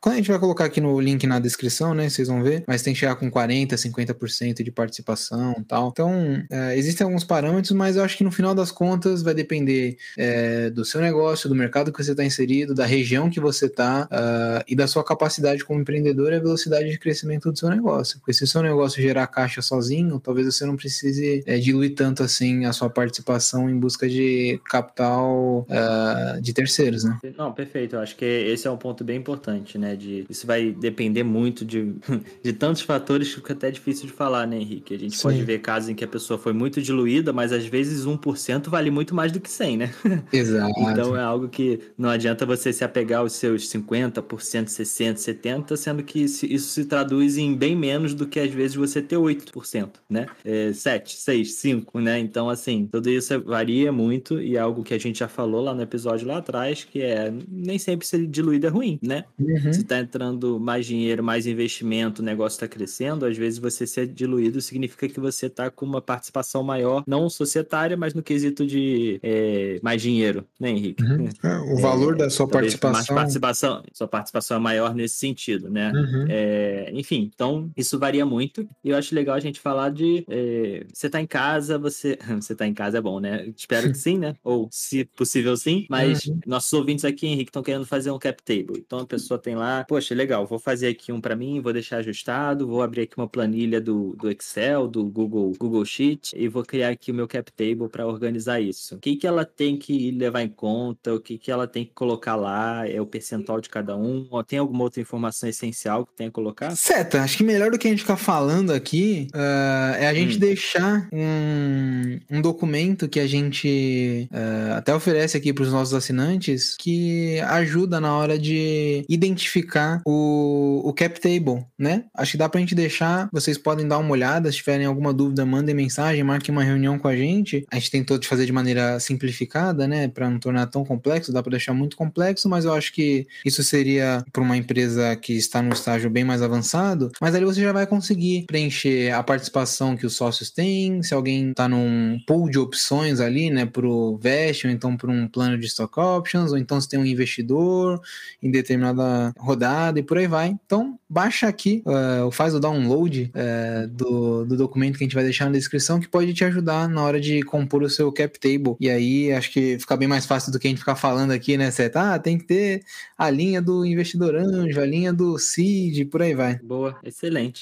Quando 0.00 0.14
a 0.14 0.16
gente 0.18 0.30
vai 0.30 0.38
colocar 0.38 0.64
aqui 0.64 0.80
no 0.80 1.00
link 1.00 1.26
na 1.26 1.38
descrição, 1.38 1.94
né? 1.94 2.08
Vocês 2.08 2.28
vão 2.28 2.42
ver, 2.42 2.64
mas 2.66 2.82
tem 2.82 2.92
que 2.92 3.00
chegar 3.00 3.16
com 3.16 3.30
40, 3.30 3.76
50% 3.76 4.62
de 4.62 4.70
participação 4.70 5.54
tal. 5.66 5.88
Então, 5.88 6.42
é, 6.50 6.76
existem 6.76 7.04
alguns 7.04 7.24
parâmetros, 7.24 7.72
mas 7.72 7.96
eu 7.96 8.04
acho 8.04 8.16
que 8.16 8.24
no 8.24 8.30
final 8.30 8.54
das 8.54 8.70
contas 8.70 9.22
vai 9.22 9.34
depender 9.34 9.96
é, 10.16 10.70
do 10.70 10.84
seu 10.84 11.00
negócio, 11.00 11.48
do 11.48 11.54
mercado 11.54 11.92
que 11.92 12.02
você 12.02 12.12
está 12.12 12.24
inserido, 12.24 12.74
da 12.74 12.86
região 12.86 13.30
que 13.30 13.40
você 13.40 13.66
está 13.66 14.04
uh, 14.04 14.64
e 14.66 14.74
da 14.74 14.86
sua 14.86 15.04
capacidade 15.04 15.64
como 15.64 15.80
empreendedor 15.80 16.32
e 16.32 16.36
a 16.36 16.40
velocidade 16.40 16.90
de 16.90 16.98
crescimento 16.98 17.50
do 17.50 17.58
seu 17.58 17.68
negócio 17.68 17.77
negócio. 17.78 18.18
Porque 18.18 18.32
se 18.32 18.44
o 18.44 18.46
seu 18.46 18.62
negócio 18.62 19.00
gerar 19.02 19.26
caixa 19.26 19.62
sozinho, 19.62 20.20
talvez 20.20 20.46
você 20.46 20.64
não 20.66 20.76
precise 20.76 21.42
é, 21.46 21.58
diluir 21.58 21.94
tanto 21.94 22.22
assim 22.22 22.64
a 22.64 22.72
sua 22.72 22.90
participação 22.90 23.68
em 23.70 23.78
busca 23.78 24.08
de 24.08 24.60
capital 24.68 25.66
uh, 25.68 26.40
de 26.40 26.52
terceiros, 26.52 27.04
né? 27.04 27.18
Não, 27.36 27.52
perfeito. 27.52 27.96
Eu 27.96 28.00
acho 28.00 28.16
que 28.16 28.24
esse 28.24 28.66
é 28.66 28.70
um 28.70 28.76
ponto 28.76 29.02
bem 29.02 29.16
importante, 29.16 29.78
né? 29.78 29.96
De, 29.96 30.26
isso 30.28 30.46
vai 30.46 30.70
depender 30.70 31.22
muito 31.22 31.64
de, 31.64 31.94
de 32.42 32.52
tantos 32.52 32.82
fatores 32.82 33.28
que 33.28 33.36
fica 33.36 33.52
até 33.52 33.70
difícil 33.70 34.06
de 34.06 34.12
falar, 34.12 34.46
né, 34.46 34.56
Henrique? 34.56 34.94
A 34.94 34.98
gente 34.98 35.16
Sim. 35.16 35.22
pode 35.22 35.42
ver 35.42 35.60
casos 35.60 35.88
em 35.88 35.94
que 35.94 36.04
a 36.04 36.08
pessoa 36.08 36.38
foi 36.38 36.52
muito 36.52 36.80
diluída, 36.82 37.32
mas 37.32 37.52
às 37.52 37.66
vezes 37.66 38.04
1% 38.04 38.68
vale 38.68 38.90
muito 38.90 39.14
mais 39.14 39.32
do 39.32 39.40
que 39.40 39.50
100, 39.50 39.76
né? 39.76 39.94
Exato. 40.32 40.72
então 40.80 41.16
é 41.16 41.22
algo 41.22 41.48
que 41.48 41.80
não 41.96 42.08
adianta 42.08 42.44
você 42.44 42.72
se 42.72 42.84
apegar 42.84 43.20
aos 43.20 43.32
seus 43.32 43.68
50%, 43.68 44.22
60%, 44.22 45.14
70%, 45.14 45.76
sendo 45.76 46.02
que 46.02 46.20
isso 46.20 46.68
se 46.68 46.84
traduz 46.84 47.36
em 47.36 47.54
bem 47.54 47.67
menos 47.74 48.14
do 48.14 48.26
que 48.26 48.40
às 48.40 48.50
vezes 48.50 48.76
você 48.76 49.00
ter 49.02 49.16
8%, 49.16 49.90
né? 50.08 50.26
É 50.44 50.72
7, 50.72 51.16
6, 51.16 51.54
5, 51.54 52.00
né? 52.00 52.18
Então, 52.18 52.48
assim, 52.48 52.88
tudo 52.90 53.10
isso 53.10 53.40
varia 53.42 53.92
muito 53.92 54.40
e 54.40 54.56
é 54.56 54.60
algo 54.60 54.82
que 54.82 54.94
a 54.94 54.98
gente 54.98 55.18
já 55.18 55.28
falou 55.28 55.62
lá 55.62 55.74
no 55.74 55.82
episódio 55.82 56.26
lá 56.26 56.38
atrás, 56.38 56.84
que 56.84 57.02
é 57.02 57.32
nem 57.48 57.78
sempre 57.78 58.06
ser 58.06 58.26
diluído 58.26 58.66
é 58.66 58.70
ruim, 58.70 58.98
né? 59.02 59.24
Uhum. 59.38 59.72
Se 59.72 59.84
tá 59.84 59.98
entrando 59.98 60.58
mais 60.60 60.86
dinheiro, 60.86 61.22
mais 61.22 61.46
investimento, 61.46 62.22
o 62.22 62.24
negócio 62.24 62.56
está 62.56 62.68
crescendo, 62.68 63.24
às 63.24 63.36
vezes 63.36 63.58
você 63.58 63.86
ser 63.86 64.06
diluído 64.06 64.60
significa 64.60 65.08
que 65.08 65.20
você 65.20 65.48
tá 65.48 65.70
com 65.70 65.86
uma 65.86 66.00
participação 66.00 66.62
maior, 66.62 67.02
não 67.06 67.28
societária, 67.28 67.96
mas 67.96 68.14
no 68.14 68.22
quesito 68.22 68.66
de 68.66 69.18
é, 69.22 69.78
mais 69.82 70.00
dinheiro, 70.02 70.44
né, 70.58 70.70
Henrique? 70.70 71.02
Uhum. 71.02 71.28
É, 71.42 71.58
o 71.72 71.76
valor 71.78 72.14
é, 72.14 72.18
da 72.18 72.30
sua 72.30 72.48
participação. 72.48 72.92
Mais 72.92 73.06
participação. 73.06 73.82
Sua 73.92 74.08
participação 74.08 74.56
é 74.56 74.60
maior 74.60 74.94
nesse 74.94 75.16
sentido, 75.16 75.70
né? 75.70 75.92
Uhum. 75.92 76.26
É, 76.28 76.90
enfim, 76.92 77.30
então 77.34 77.57
isso 77.76 77.98
varia 77.98 78.24
muito. 78.24 78.68
E 78.84 78.90
eu 78.90 78.96
acho 78.96 79.14
legal 79.14 79.36
a 79.36 79.40
gente 79.40 79.60
falar 79.60 79.90
de 79.90 80.24
é, 80.28 80.86
você 80.92 81.08
tá 81.08 81.20
em 81.20 81.26
casa, 81.26 81.78
você. 81.78 82.18
Você 82.38 82.54
tá 82.54 82.66
em 82.66 82.74
casa 82.74 82.98
é 82.98 83.00
bom, 83.00 83.18
né? 83.18 83.52
Espero 83.56 83.88
que 83.88 83.98
sim, 83.98 84.16
né? 84.16 84.34
Ou, 84.44 84.68
se 84.70 85.04
possível, 85.04 85.56
sim. 85.56 85.86
Mas 85.90 86.26
uhum. 86.26 86.38
nossos 86.46 86.72
ouvintes 86.72 87.04
aqui, 87.04 87.26
Henrique, 87.26 87.50
estão 87.50 87.62
querendo 87.62 87.84
fazer 87.84 88.10
um 88.10 88.18
cap 88.18 88.42
table. 88.42 88.78
Então 88.78 89.00
a 89.00 89.06
pessoa 89.06 89.38
tem 89.38 89.56
lá, 89.56 89.84
poxa, 89.88 90.14
legal, 90.14 90.46
vou 90.46 90.58
fazer 90.58 90.88
aqui 90.88 91.10
um 91.10 91.20
para 91.20 91.34
mim, 91.34 91.60
vou 91.60 91.72
deixar 91.72 91.98
ajustado, 91.98 92.66
vou 92.66 92.82
abrir 92.82 93.02
aqui 93.02 93.16
uma 93.16 93.28
planilha 93.28 93.80
do, 93.80 94.14
do 94.16 94.30
Excel, 94.30 94.86
do 94.86 95.04
Google, 95.04 95.52
Google 95.58 95.84
Sheet, 95.84 96.32
e 96.36 96.48
vou 96.48 96.64
criar 96.64 96.90
aqui 96.90 97.10
o 97.10 97.14
meu 97.14 97.26
cap 97.26 97.50
table 97.52 97.88
para 97.88 98.06
organizar 98.06 98.60
isso. 98.60 98.96
O 98.96 98.98
que, 98.98 99.16
que 99.16 99.26
ela 99.26 99.44
tem 99.44 99.76
que 99.76 100.10
levar 100.10 100.42
em 100.42 100.48
conta? 100.48 101.14
O 101.14 101.20
que, 101.20 101.38
que 101.38 101.50
ela 101.50 101.66
tem 101.66 101.84
que 101.84 101.92
colocar 101.92 102.36
lá? 102.36 102.86
É 102.88 103.00
o 103.00 103.06
percentual 103.06 103.60
de 103.60 103.68
cada 103.68 103.96
um? 103.96 104.26
Ou 104.30 104.42
tem 104.44 104.58
alguma 104.58 104.84
outra 104.84 105.00
informação 105.00 105.48
essencial 105.48 106.06
que 106.06 106.14
tenha 106.14 106.30
que 106.30 106.34
colocar? 106.34 106.74
Certo, 106.76 107.16
acho 107.16 107.36
que 107.36 107.44
melhor 107.48 107.70
do 107.70 107.78
que 107.78 107.86
a 107.88 107.90
gente 107.90 108.02
ficar 108.02 108.18
falando 108.18 108.72
aqui 108.72 109.28
uh, 109.34 109.96
é 109.98 110.06
a 110.06 110.12
gente 110.12 110.36
hum. 110.36 110.40
deixar 110.40 111.08
um, 111.10 112.20
um 112.30 112.42
documento 112.42 113.08
que 113.08 113.18
a 113.18 113.26
gente 113.26 114.28
uh, 114.30 114.74
até 114.74 114.94
oferece 114.94 115.34
aqui 115.34 115.50
para 115.50 115.64
os 115.64 115.72
nossos 115.72 115.94
assinantes 115.94 116.76
que 116.78 117.40
ajuda 117.40 118.00
na 118.00 118.14
hora 118.14 118.38
de 118.38 119.02
identificar 119.08 120.02
o, 120.06 120.82
o 120.84 120.92
cap 120.92 121.18
table, 121.18 121.64
né? 121.78 122.04
Acho 122.14 122.32
que 122.32 122.38
dá 122.38 122.48
para 122.48 122.58
a 122.58 122.60
gente 122.60 122.74
deixar, 122.74 123.30
vocês 123.32 123.56
podem 123.56 123.88
dar 123.88 123.98
uma 123.98 124.10
olhada, 124.10 124.52
se 124.52 124.58
tiverem 124.58 124.86
alguma 124.86 125.12
dúvida, 125.14 125.46
mandem 125.46 125.74
mensagem, 125.74 126.22
marquem 126.22 126.54
uma 126.54 126.62
reunião 126.62 126.98
com 126.98 127.08
a 127.08 127.16
gente. 127.16 127.64
A 127.70 127.76
gente 127.76 127.90
tentou 127.90 128.18
de 128.18 128.28
fazer 128.28 128.44
de 128.44 128.52
maneira 128.52 129.00
simplificada, 129.00 129.88
né, 129.88 130.08
para 130.08 130.28
não 130.28 130.38
tornar 130.38 130.66
tão 130.66 130.84
complexo, 130.84 131.32
dá 131.32 131.42
para 131.42 131.52
deixar 131.52 131.72
muito 131.72 131.96
complexo, 131.96 132.46
mas 132.48 132.66
eu 132.66 132.74
acho 132.74 132.92
que 132.92 133.26
isso 133.44 133.64
seria 133.64 134.22
para 134.30 134.42
uma 134.42 134.56
empresa 134.56 135.16
que 135.16 135.32
está 135.32 135.62
num 135.62 135.72
estágio 135.72 136.10
bem 136.10 136.24
mais 136.24 136.42
avançado, 136.42 137.10
mas 137.20 137.34
ali 137.38 137.46
você 137.46 137.62
já 137.62 137.72
vai 137.72 137.86
conseguir 137.86 138.44
preencher 138.46 139.12
a 139.12 139.22
participação 139.22 139.96
que 139.96 140.04
os 140.04 140.14
sócios 140.14 140.50
têm, 140.50 141.02
se 141.02 141.14
alguém 141.14 141.50
está 141.50 141.68
num 141.68 142.18
pool 142.26 142.50
de 142.50 142.58
opções 142.58 143.20
ali, 143.20 143.50
né, 143.50 143.64
pro 143.64 144.18
vest, 144.18 144.64
ou 144.64 144.70
então 144.70 144.96
para 144.96 145.10
um 145.10 145.26
plano 145.26 145.58
de 145.58 145.66
stock 145.66 145.98
options, 145.98 146.52
ou 146.52 146.58
então 146.58 146.80
se 146.80 146.88
tem 146.88 146.98
um 146.98 147.06
investidor 147.06 148.00
em 148.42 148.50
determinada 148.50 149.32
rodada 149.38 149.98
e 149.98 150.02
por 150.02 150.18
aí 150.18 150.26
vai. 150.26 150.56
Então, 150.66 150.98
baixa 151.08 151.48
aqui, 151.48 151.82
uh, 151.86 152.30
faz 152.30 152.54
o 152.54 152.60
download 152.60 153.32
uh, 153.34 153.88
do, 153.88 154.44
do 154.44 154.56
documento 154.56 154.98
que 154.98 155.04
a 155.04 155.06
gente 155.06 155.14
vai 155.14 155.24
deixar 155.24 155.46
na 155.46 155.52
descrição, 155.52 156.00
que 156.00 156.08
pode 156.08 156.34
te 156.34 156.44
ajudar 156.44 156.88
na 156.88 157.02
hora 157.02 157.20
de 157.20 157.42
compor 157.42 157.82
o 157.82 157.90
seu 157.90 158.12
cap 158.12 158.38
table. 158.38 158.76
E 158.80 158.90
aí, 158.90 159.32
acho 159.32 159.50
que 159.50 159.78
fica 159.78 159.96
bem 159.96 160.08
mais 160.08 160.26
fácil 160.26 160.52
do 160.52 160.58
que 160.58 160.66
a 160.66 160.70
gente 160.70 160.80
ficar 160.80 160.96
falando 160.96 161.30
aqui, 161.30 161.56
né, 161.56 161.70
Seth? 161.70 161.96
Ah, 161.96 162.18
tem 162.18 162.36
que 162.36 162.44
ter 162.44 162.82
a 163.16 163.30
linha 163.30 163.62
do 163.62 163.84
investidor 163.84 164.34
anjo, 164.34 164.80
a 164.80 164.86
linha 164.86 165.12
do 165.12 165.38
seed, 165.38 166.08
por 166.08 166.22
aí 166.22 166.34
vai. 166.34 166.56
Boa. 166.58 166.98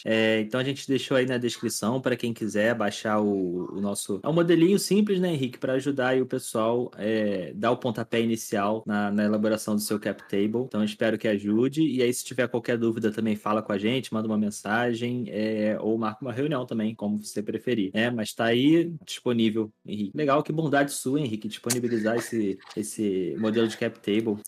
É, 0.05 0.41
então 0.41 0.61
a 0.61 0.65
gente 0.65 0.87
deixou 0.87 1.17
aí 1.17 1.27
na 1.27 1.39
descrição 1.39 2.01
para 2.01 2.17
quem 2.17 2.33
quiser 2.33 2.75
baixar 2.75 3.21
o, 3.21 3.77
o, 3.77 3.81
nosso. 3.81 4.21
É 4.23 4.29
um 4.29 4.33
modelinho 4.33 4.79
simples, 4.79 5.21
né, 5.21 5.33
Henrique, 5.33 5.59
para 5.59 5.75
ajudar 5.75 6.09
aí 6.09 6.23
o 6.23 6.27
pessoal 6.27 6.91
é, 6.97 7.53
dar 7.55 7.71
o 7.71 7.77
pontapé 7.77 8.21
inicial 8.21 8.83
na, 8.87 9.11
na, 9.11 9.25
elaboração 9.25 9.75
do 9.75 9.81
seu 9.81 9.99
cap 9.99 10.23
table. 10.29 10.65
Então 10.67 10.85
espero 10.85 11.19
que 11.19 11.29
ajude. 11.29 11.83
E 11.83 12.03
aí, 12.03 12.13
se 12.13 12.25
tiver 12.25 12.49
qualquer 12.49 12.77
dúvida, 12.79 13.11
também 13.11 13.37
fala 13.37 13.63
com 13.63 13.73
a 13.73 13.79
gente, 13.79 14.13
manda 14.13 14.29
uma 14.29 14.39
mensagem 14.39 15.25
é, 15.29 15.79
ou 15.81 15.97
marca 15.99 16.19
uma 16.23 16.33
reunião 16.33 16.67
também, 16.67 16.95
como 16.95 17.19
você 17.19 17.43
preferir. 17.43 17.91
É, 17.95 18.11
mas 18.11 18.29
está 18.29 18.47
aí 18.47 18.93
disponível, 19.05 19.73
Henrique. 19.85 20.13
Legal, 20.15 20.43
que 20.43 20.53
bondade 20.53 20.93
sua, 20.93 21.21
Henrique, 21.21 21.49
disponibilizar 21.49 22.17
esse, 22.17 22.59
esse 22.77 23.35
modelo 23.39 23.67
de 23.69 23.77
cap 23.77 23.99
table. 24.01 24.41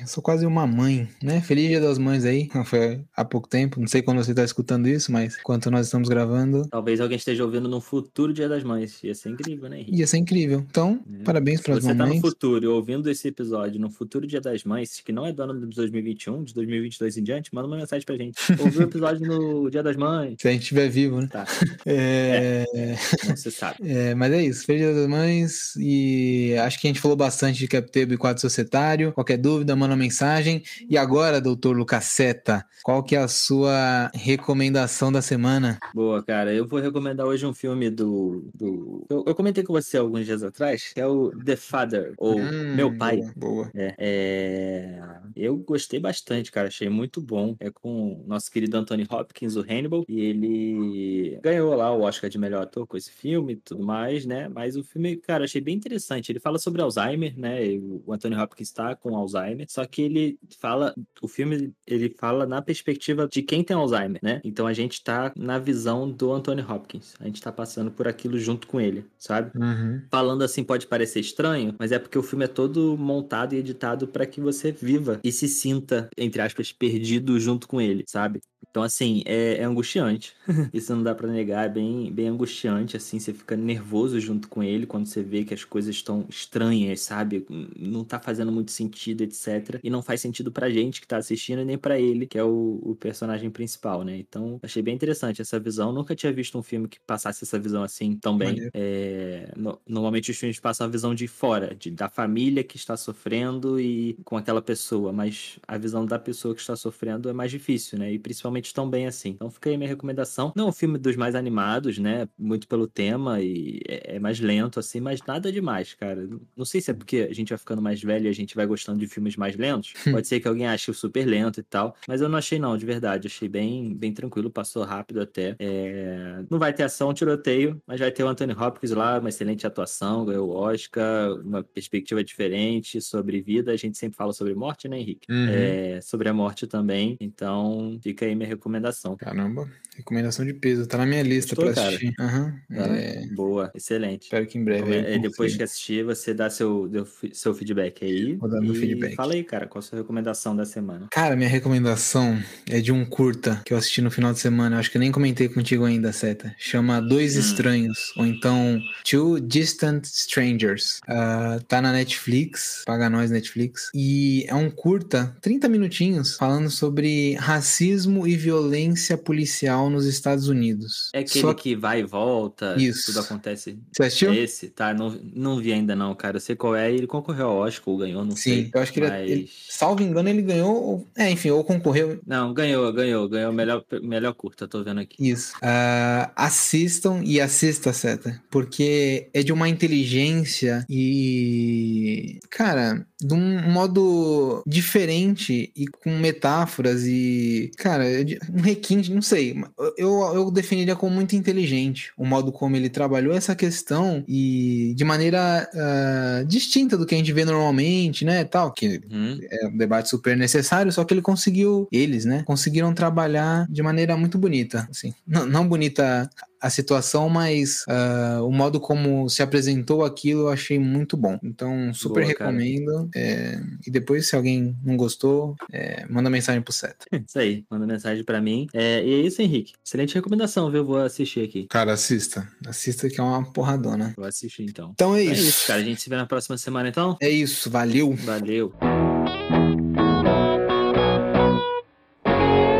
Eu 0.00 0.06
sou 0.06 0.22
quase 0.22 0.46
uma 0.46 0.66
mãe, 0.66 1.08
né? 1.22 1.40
Feliz 1.40 1.68
Dia 1.68 1.80
das 1.80 1.98
Mães 1.98 2.24
aí. 2.24 2.48
Foi 2.64 3.02
há 3.14 3.24
pouco 3.24 3.48
tempo. 3.48 3.80
Não 3.80 3.86
sei 3.86 4.02
quando 4.02 4.22
você 4.22 4.34
está 4.42 4.44
escutando 4.44 4.88
isso, 4.88 5.10
mas 5.12 5.38
enquanto 5.38 5.70
nós 5.70 5.86
estamos 5.86 6.08
gravando. 6.08 6.66
Talvez 6.68 7.00
alguém 7.00 7.16
esteja 7.16 7.44
ouvindo 7.44 7.68
no 7.68 7.80
futuro 7.80 8.32
Dia 8.32 8.48
das 8.48 8.62
Mães. 8.64 9.02
Ia 9.02 9.14
ser 9.14 9.30
incrível, 9.30 9.68
né, 9.68 9.80
Henrique? 9.80 9.98
Ia 9.98 10.06
ser 10.06 10.18
incrível. 10.18 10.64
Então, 10.68 11.00
é. 11.20 11.24
parabéns 11.24 11.60
para 11.60 11.74
as 11.74 11.84
mamães. 11.84 11.98
Você 11.98 12.08
tá 12.10 12.14
no 12.14 12.20
futuro 12.20 12.74
ouvindo 12.74 13.10
esse 13.10 13.28
episódio, 13.28 13.80
no 13.80 13.90
futuro 13.90 14.26
Dia 14.26 14.40
das 14.40 14.64
Mães, 14.64 15.00
que 15.00 15.12
não 15.12 15.26
é 15.26 15.32
do 15.32 15.42
ano 15.42 15.66
de 15.66 15.74
2021, 15.74 16.44
de 16.44 16.54
2022 16.54 17.16
em 17.16 17.22
diante, 17.22 17.54
manda 17.54 17.68
uma 17.68 17.76
mensagem 17.76 18.04
pra 18.04 18.16
gente. 18.16 18.36
Ouviu 18.60 18.80
o 18.80 18.84
episódio 18.84 19.26
no 19.26 19.70
Dia 19.70 19.82
das 19.82 19.96
Mães? 19.96 20.36
Se 20.40 20.48
a 20.48 20.52
gente 20.52 20.62
estiver 20.62 20.88
vivo, 20.88 21.20
né? 21.20 21.28
Tá. 21.30 21.46
É... 21.86 22.64
é... 22.74 22.96
Não 23.28 23.36
se 23.36 23.50
sabe. 23.50 23.76
É, 23.82 24.14
mas 24.14 24.32
é 24.32 24.42
isso. 24.42 24.64
Feliz 24.64 24.82
Dia 24.82 24.94
das 24.94 25.08
Mães. 25.08 25.74
E 25.76 26.54
acho 26.58 26.80
que 26.80 26.86
a 26.86 26.90
gente 26.90 27.00
falou 27.00 27.16
bastante 27.16 27.58
de 27.58 27.68
CapTable 27.68 28.14
e 28.14 28.18
quadro 28.18 28.40
societário. 28.40 29.12
Qualquer 29.12 29.38
dúvida, 29.38 29.76
manda 29.76 29.94
uma 29.94 29.98
mensagem. 29.98 30.62
E 30.88 30.96
agora, 30.96 31.40
doutor 31.40 31.76
Lucaseta, 31.76 32.64
qual 32.82 33.02
que 33.02 33.14
é 33.14 33.18
a 33.18 33.28
sua 33.28 34.10
recomendação 34.32 35.12
da 35.12 35.20
semana? 35.20 35.78
Boa, 35.94 36.22
cara. 36.22 36.52
Eu 36.52 36.66
vou 36.66 36.80
recomendar 36.80 37.26
hoje 37.26 37.44
um 37.44 37.52
filme 37.52 37.90
do. 37.90 38.48
do... 38.54 39.06
Eu, 39.10 39.24
eu 39.26 39.34
comentei 39.34 39.62
com 39.62 39.72
você 39.72 39.98
alguns 39.98 40.24
dias 40.24 40.42
atrás, 40.42 40.92
que 40.92 41.00
é 41.00 41.06
o 41.06 41.30
The 41.30 41.56
Father, 41.56 42.14
ou 42.16 42.38
hum, 42.38 42.74
Meu 42.74 42.96
Pai. 42.96 43.20
Boa. 43.36 43.70
É, 43.74 43.94
é, 43.98 45.00
Eu 45.36 45.56
gostei 45.56 46.00
bastante, 46.00 46.50
cara. 46.50 46.68
Achei 46.68 46.88
muito 46.88 47.20
bom. 47.20 47.54
É 47.60 47.70
com 47.70 48.22
o 48.22 48.24
nosso 48.26 48.50
querido 48.50 48.76
Anthony 48.76 49.06
Hopkins, 49.10 49.56
o 49.56 49.60
Hannibal. 49.60 50.04
E 50.08 50.20
ele 50.20 51.38
ganhou 51.42 51.74
lá 51.74 51.94
o 51.94 52.02
Oscar 52.02 52.30
de 52.30 52.38
melhor 52.38 52.62
ator 52.62 52.86
com 52.86 52.96
esse 52.96 53.10
filme 53.10 53.54
e 53.54 53.56
tudo 53.56 53.84
mais, 53.84 54.24
né? 54.24 54.48
Mas 54.48 54.76
o 54.76 54.82
filme, 54.82 55.16
cara, 55.16 55.44
achei 55.44 55.60
bem 55.60 55.76
interessante. 55.76 56.32
Ele 56.32 56.40
fala 56.40 56.58
sobre 56.58 56.80
Alzheimer, 56.80 57.38
né? 57.38 57.60
O 58.06 58.12
Anthony 58.12 58.36
Hopkins 58.36 58.68
está 58.68 58.96
com 58.96 59.14
Alzheimer. 59.14 59.66
Só 59.68 59.84
que 59.84 60.02
ele 60.02 60.38
fala. 60.58 60.94
O 61.20 61.28
filme 61.28 61.72
ele 61.86 62.08
fala 62.18 62.46
na 62.46 62.62
perspectiva 62.62 63.28
de 63.28 63.42
quem 63.42 63.62
tem 63.62 63.76
Alzheimer, 63.76 64.20
né? 64.22 64.40
Então 64.44 64.66
a 64.66 64.72
gente 64.72 65.02
tá 65.02 65.32
na 65.36 65.58
visão 65.58 66.10
do 66.10 66.32
Anthony 66.32 66.62
Hopkins. 66.62 67.14
A 67.18 67.24
gente 67.24 67.42
tá 67.42 67.50
passando 67.50 67.90
por 67.90 68.06
aquilo 68.06 68.38
junto 68.38 68.66
com 68.66 68.80
ele, 68.80 69.04
sabe? 69.18 69.50
Uhum. 69.58 70.02
Falando 70.10 70.42
assim 70.42 70.62
pode 70.62 70.86
parecer 70.86 71.20
estranho, 71.20 71.74
mas 71.78 71.90
é 71.90 71.98
porque 71.98 72.16
o 72.16 72.22
filme 72.22 72.44
é 72.44 72.48
todo 72.48 72.96
montado 72.96 73.54
e 73.54 73.58
editado 73.58 74.06
para 74.06 74.24
que 74.24 74.40
você 74.40 74.70
viva 74.70 75.20
e 75.24 75.32
se 75.32 75.48
sinta, 75.48 76.08
entre 76.16 76.40
aspas, 76.40 76.72
perdido 76.72 77.38
junto 77.40 77.66
com 77.66 77.80
ele, 77.80 78.04
sabe? 78.06 78.40
Então, 78.70 78.82
assim, 78.82 79.22
é, 79.26 79.58
é 79.58 79.64
angustiante. 79.64 80.34
Isso 80.72 80.94
não 80.94 81.02
dá 81.02 81.14
para 81.14 81.28
negar, 81.28 81.66
é 81.66 81.68
bem, 81.68 82.10
bem 82.12 82.28
angustiante, 82.28 82.96
assim, 82.96 83.18
você 83.18 83.32
fica 83.32 83.56
nervoso 83.56 84.18
junto 84.20 84.48
com 84.48 84.62
ele 84.62 84.86
quando 84.86 85.06
você 85.06 85.22
vê 85.22 85.44
que 85.44 85.54
as 85.54 85.64
coisas 85.64 85.94
estão 85.94 86.24
estranhas, 86.28 87.00
sabe? 87.00 87.46
Não 87.76 88.04
tá 88.04 88.18
fazendo 88.18 88.50
muito 88.50 88.70
sentido, 88.70 89.22
etc. 89.22 89.78
E 89.82 89.90
não 89.90 90.02
faz 90.02 90.20
sentido 90.20 90.50
pra 90.50 90.70
gente 90.70 91.00
que 91.00 91.06
tá 91.06 91.16
assistindo 91.16 91.60
e 91.60 91.64
nem 91.64 91.78
para 91.78 91.98
ele, 91.98 92.26
que 92.26 92.38
é 92.38 92.44
o, 92.44 92.80
o, 92.82 92.96
personagem 92.96 93.50
principal, 93.50 94.04
né? 94.04 94.16
Então, 94.16 94.58
achei 94.62 94.82
bem 94.82 94.94
interessante 94.94 95.42
essa 95.42 95.58
visão. 95.58 95.92
Nunca 95.92 96.14
tinha 96.14 96.32
visto 96.32 96.58
um 96.58 96.62
filme 96.62 96.88
que 96.88 96.98
passasse 97.00 97.44
essa 97.44 97.58
visão 97.58 97.82
assim 97.82 98.16
tão 98.16 98.36
bem. 98.36 98.70
É, 98.72 99.52
no, 99.56 99.78
normalmente 99.86 100.30
os 100.30 100.36
filmes 100.36 100.58
passam 100.58 100.86
a 100.86 100.90
visão 100.90 101.14
de 101.14 101.26
fora, 101.26 101.74
de, 101.74 101.90
da 101.90 102.08
família 102.08 102.64
que 102.64 102.76
está 102.76 102.96
sofrendo 102.96 103.78
e 103.80 104.14
com 104.24 104.36
aquela 104.36 104.62
pessoa, 104.62 105.12
mas 105.12 105.58
a 105.66 105.76
visão 105.76 106.06
da 106.06 106.18
pessoa 106.18 106.54
que 106.54 106.60
está 106.60 106.76
sofrendo 106.76 107.28
é 107.28 107.32
mais 107.32 107.50
difícil, 107.50 107.98
né? 107.98 108.12
E 108.12 108.18
principalmente 108.18 108.51
necessariamente 108.52 108.74
tão 108.74 108.88
bem 108.88 109.06
assim. 109.06 109.30
Então 109.30 109.50
fica 109.50 109.70
aí 109.70 109.76
minha 109.76 109.88
recomendação. 109.88 110.52
Não 110.54 110.66
é 110.66 110.68
um 110.68 110.72
filme 110.72 110.98
dos 110.98 111.16
mais 111.16 111.34
animados, 111.34 111.98
né? 111.98 112.28
Muito 112.38 112.68
pelo 112.68 112.86
tema 112.86 113.40
e 113.40 113.80
é, 113.88 114.16
é 114.16 114.18
mais 114.18 114.38
lento, 114.38 114.78
assim, 114.78 115.00
mas 115.00 115.20
nada 115.26 115.50
demais, 115.50 115.94
cara. 115.94 116.28
Não 116.56 116.64
sei 116.64 116.80
se 116.80 116.90
é 116.90 116.94
porque 116.94 117.28
a 117.30 117.34
gente 117.34 117.48
vai 117.48 117.58
ficando 117.58 117.80
mais 117.80 118.02
velho 118.02 118.26
e 118.26 118.28
a 118.28 118.34
gente 118.34 118.54
vai 118.54 118.66
gostando 118.66 118.98
de 118.98 119.06
filmes 119.06 119.36
mais 119.36 119.56
lentos. 119.56 119.94
Pode 120.10 120.28
ser 120.28 120.40
que 120.40 120.48
alguém 120.48 120.66
ache 120.66 120.92
super 120.92 121.24
lento 121.24 121.60
e 121.60 121.62
tal. 121.62 121.96
Mas 122.06 122.20
eu 122.20 122.28
não 122.28 122.38
achei, 122.38 122.58
não, 122.58 122.76
de 122.76 122.84
verdade. 122.84 123.26
Achei 123.26 123.48
bem, 123.48 123.94
bem 123.94 124.12
tranquilo, 124.12 124.50
passou 124.50 124.84
rápido 124.84 125.20
até. 125.20 125.56
É... 125.58 126.42
Não 126.50 126.58
vai 126.58 126.72
ter 126.72 126.82
ação, 126.82 127.14
tiroteio, 127.14 127.80
mas 127.86 128.00
vai 128.00 128.10
ter 128.10 128.22
o 128.22 128.28
Anthony 128.28 128.52
Hopkins 128.52 128.90
lá, 128.92 129.18
uma 129.18 129.28
excelente 129.28 129.66
atuação, 129.66 130.24
ganhou 130.24 130.48
o 130.48 130.54
Oscar, 130.54 131.32
uma 131.40 131.62
perspectiva 131.62 132.22
diferente 132.22 133.00
sobre 133.00 133.40
vida. 133.40 133.72
A 133.72 133.76
gente 133.76 133.96
sempre 133.96 134.16
fala 134.16 134.32
sobre 134.32 134.54
morte, 134.54 134.88
né, 134.88 134.98
Henrique? 134.98 135.30
Uhum. 135.30 135.48
É... 135.48 136.00
Sobre 136.00 136.28
a 136.28 136.34
morte 136.34 136.66
também. 136.66 137.16
Então, 137.20 137.98
fica 138.02 138.26
aí 138.26 138.34
minha 138.42 138.48
recomendação. 138.48 139.16
Caramba, 139.16 139.68
recomendação 139.96 140.44
de 140.44 140.52
peso. 140.52 140.86
Tá 140.86 140.98
na 140.98 141.06
minha 141.06 141.22
lista 141.22 141.54
Gostou, 141.54 141.72
pra 141.72 141.88
assistir. 141.88 142.12
Uhum. 142.18 142.52
É... 142.70 143.26
Boa, 143.34 143.70
excelente. 143.74 144.24
Espero 144.24 144.46
que 144.46 144.58
em 144.58 144.64
breve. 144.64 144.94
É, 144.96 145.18
depois 145.18 145.56
que 145.56 145.62
assistir, 145.62 146.04
você 146.04 146.34
dá 146.34 146.50
seu, 146.50 146.90
seu 147.32 147.54
feedback 147.54 148.04
aí. 148.04 148.34
Vou 148.36 148.50
dar 148.50 148.60
meu 148.60 148.74
feedback. 148.74 149.14
Fala 149.14 149.34
aí, 149.34 149.44
cara, 149.44 149.66
qual 149.66 149.80
a 149.80 149.82
sua 149.82 149.98
recomendação 149.98 150.54
da 150.56 150.64
semana? 150.64 151.08
Cara, 151.10 151.36
minha 151.36 151.48
recomendação 151.48 152.38
é 152.68 152.80
de 152.80 152.92
um 152.92 153.04
curta 153.04 153.62
que 153.64 153.72
eu 153.72 153.78
assisti 153.78 154.02
no 154.02 154.10
final 154.10 154.32
de 154.32 154.40
semana. 154.40 154.76
Eu 154.76 154.80
acho 154.80 154.90
que 154.90 154.96
eu 154.96 155.00
nem 155.00 155.12
comentei 155.12 155.48
contigo 155.48 155.84
ainda, 155.84 156.12
Seta. 156.12 156.54
Chama 156.58 157.00
Dois 157.00 157.36
hum. 157.36 157.40
Estranhos, 157.40 158.12
ou 158.16 158.26
então 158.26 158.80
Two 159.08 159.40
Distant 159.40 160.04
Strangers. 160.04 161.00
Uh, 161.08 161.62
tá 161.64 161.80
na 161.80 161.92
Netflix, 161.92 162.82
paga 162.84 163.08
nós 163.08 163.30
Netflix. 163.30 163.90
E 163.94 164.44
é 164.48 164.54
um 164.54 164.70
curta, 164.70 165.36
30 165.40 165.68
minutinhos, 165.68 166.36
falando 166.36 166.70
sobre 166.70 167.34
racismo 167.34 168.26
e 168.26 168.31
violência 168.36 169.16
policial 169.16 169.88
nos 169.90 170.06
Estados 170.06 170.48
Unidos. 170.48 171.10
É 171.12 171.20
aquele 171.20 171.40
Só... 171.40 171.54
que 171.54 171.74
vai 171.74 172.00
e 172.00 172.04
volta, 172.04 172.74
Isso. 172.78 173.06
tudo 173.06 173.20
acontece. 173.20 173.78
Você 173.92 174.02
assistiu? 174.02 174.32
É 174.32 174.36
esse, 174.36 174.68
tá? 174.68 174.92
Não, 174.94 175.18
não 175.34 175.58
vi 175.58 175.72
ainda 175.72 175.94
não, 175.94 176.14
cara. 176.14 176.36
Eu 176.36 176.40
sei 176.40 176.56
qual 176.56 176.74
é. 176.76 176.92
Ele 176.92 177.06
concorreu 177.06 177.48
ao 177.48 177.56
Oscar 177.58 177.88
ou 177.88 177.98
ganhou, 177.98 178.24
não 178.24 178.36
Sim, 178.36 178.42
sei. 178.42 178.70
eu 178.74 178.80
acho 178.80 178.92
que 178.92 179.00
mas... 179.00 179.12
ele, 179.22 179.32
ele, 179.32 179.50
salvo 179.68 180.02
engano, 180.02 180.28
ele 180.28 180.42
ganhou. 180.42 181.06
É, 181.16 181.30
enfim, 181.30 181.50
ou 181.50 181.64
concorreu. 181.64 182.20
Não, 182.26 182.52
ganhou, 182.52 182.92
ganhou. 182.92 183.28
Ganhou 183.28 183.52
melhor, 183.52 183.84
melhor 184.02 184.34
curta, 184.34 184.68
tô 184.68 184.82
vendo 184.82 185.00
aqui. 185.00 185.16
Isso. 185.30 185.54
Uh, 185.56 186.30
assistam 186.36 187.22
e 187.24 187.40
assista, 187.40 187.92
Seta. 187.92 188.40
Porque 188.50 189.28
é 189.32 189.42
de 189.42 189.52
uma 189.52 189.68
inteligência 189.68 190.84
e. 190.88 192.38
Cara, 192.50 193.06
de 193.26 193.34
um 193.34 193.70
modo 193.70 194.62
diferente 194.66 195.72
e 195.76 195.86
com 195.86 196.10
metáforas 196.18 197.04
e. 197.04 197.70
Cara, 197.76 198.04
um 198.52 198.60
requinte, 198.60 199.12
não 199.12 199.22
sei. 199.22 199.62
Eu, 199.96 200.20
eu 200.34 200.50
definiria 200.50 200.96
como 200.96 201.14
muito 201.14 201.36
inteligente 201.36 202.12
o 202.16 202.24
modo 202.24 202.52
como 202.52 202.76
ele 202.76 202.88
trabalhou 202.88 203.34
essa 203.34 203.54
questão 203.54 204.24
e 204.28 204.94
de 204.96 205.04
maneira 205.04 205.68
uh, 205.72 206.44
distinta 206.46 206.96
do 206.96 207.06
que 207.06 207.14
a 207.14 207.18
gente 207.18 207.32
vê 207.32 207.44
normalmente, 207.44 208.24
né? 208.24 208.44
Tal, 208.44 208.72
que 208.72 209.00
hum. 209.10 209.38
é 209.50 209.66
um 209.66 209.76
debate 209.76 210.08
super 210.08 210.36
necessário, 210.36 210.92
só 210.92 211.04
que 211.04 211.14
ele 211.14 211.22
conseguiu, 211.22 211.88
eles, 211.92 212.24
né? 212.24 212.42
Conseguiram 212.44 212.92
trabalhar 212.92 213.66
de 213.68 213.82
maneira 213.82 214.16
muito 214.16 214.38
bonita. 214.38 214.86
Assim, 214.90 215.14
não, 215.26 215.46
não 215.46 215.68
bonita 215.68 216.28
a 216.62 216.70
situação, 216.70 217.28
mas 217.28 217.84
uh, 217.88 218.46
o 218.46 218.52
modo 218.52 218.78
como 218.78 219.28
se 219.28 219.42
apresentou 219.42 220.04
aquilo 220.04 220.42
eu 220.42 220.48
achei 220.48 220.78
muito 220.78 221.16
bom. 221.16 221.36
Então, 221.42 221.92
super 221.92 222.20
Boa, 222.20 222.26
recomendo. 222.26 223.10
É, 223.14 223.60
e 223.84 223.90
depois, 223.90 224.28
se 224.28 224.36
alguém 224.36 224.76
não 224.84 224.96
gostou, 224.96 225.56
é, 225.72 226.06
manda 226.08 226.30
mensagem 226.30 226.62
pro 226.62 226.72
Seta. 226.72 227.04
Isso 227.26 227.38
aí, 227.38 227.64
manda 227.68 227.84
mensagem 227.84 228.22
para 228.22 228.40
mim. 228.40 228.68
É, 228.72 229.04
e 229.04 229.12
é 229.12 229.26
isso, 229.26 229.42
Henrique. 229.42 229.72
Excelente 229.84 230.14
recomendação, 230.14 230.70
viu? 230.70 230.84
Vou 230.84 230.98
assistir 230.98 231.40
aqui. 231.44 231.66
Cara, 231.66 231.92
assista. 231.92 232.48
Assista 232.64 233.08
que 233.08 233.20
é 233.20 233.22
uma 233.22 233.42
porradona. 233.52 234.14
Vou 234.16 234.24
assistir 234.24 234.62
então. 234.62 234.92
Então 234.94 235.16
é, 235.16 235.20
é 235.20 235.24
isso. 235.24 235.48
isso, 235.48 235.66
cara. 235.66 235.80
A 235.80 235.84
gente 235.84 236.00
se 236.00 236.08
vê 236.08 236.16
na 236.16 236.26
próxima 236.26 236.56
semana 236.56 236.88
então? 236.88 237.16
É 237.20 237.28
isso, 237.28 237.68
valeu. 237.68 238.14
Valeu. 238.14 238.72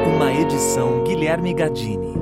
Uma 0.07 0.33
edição 0.33 1.03
Guilherme 1.05 1.53
Gadini. 1.53 2.22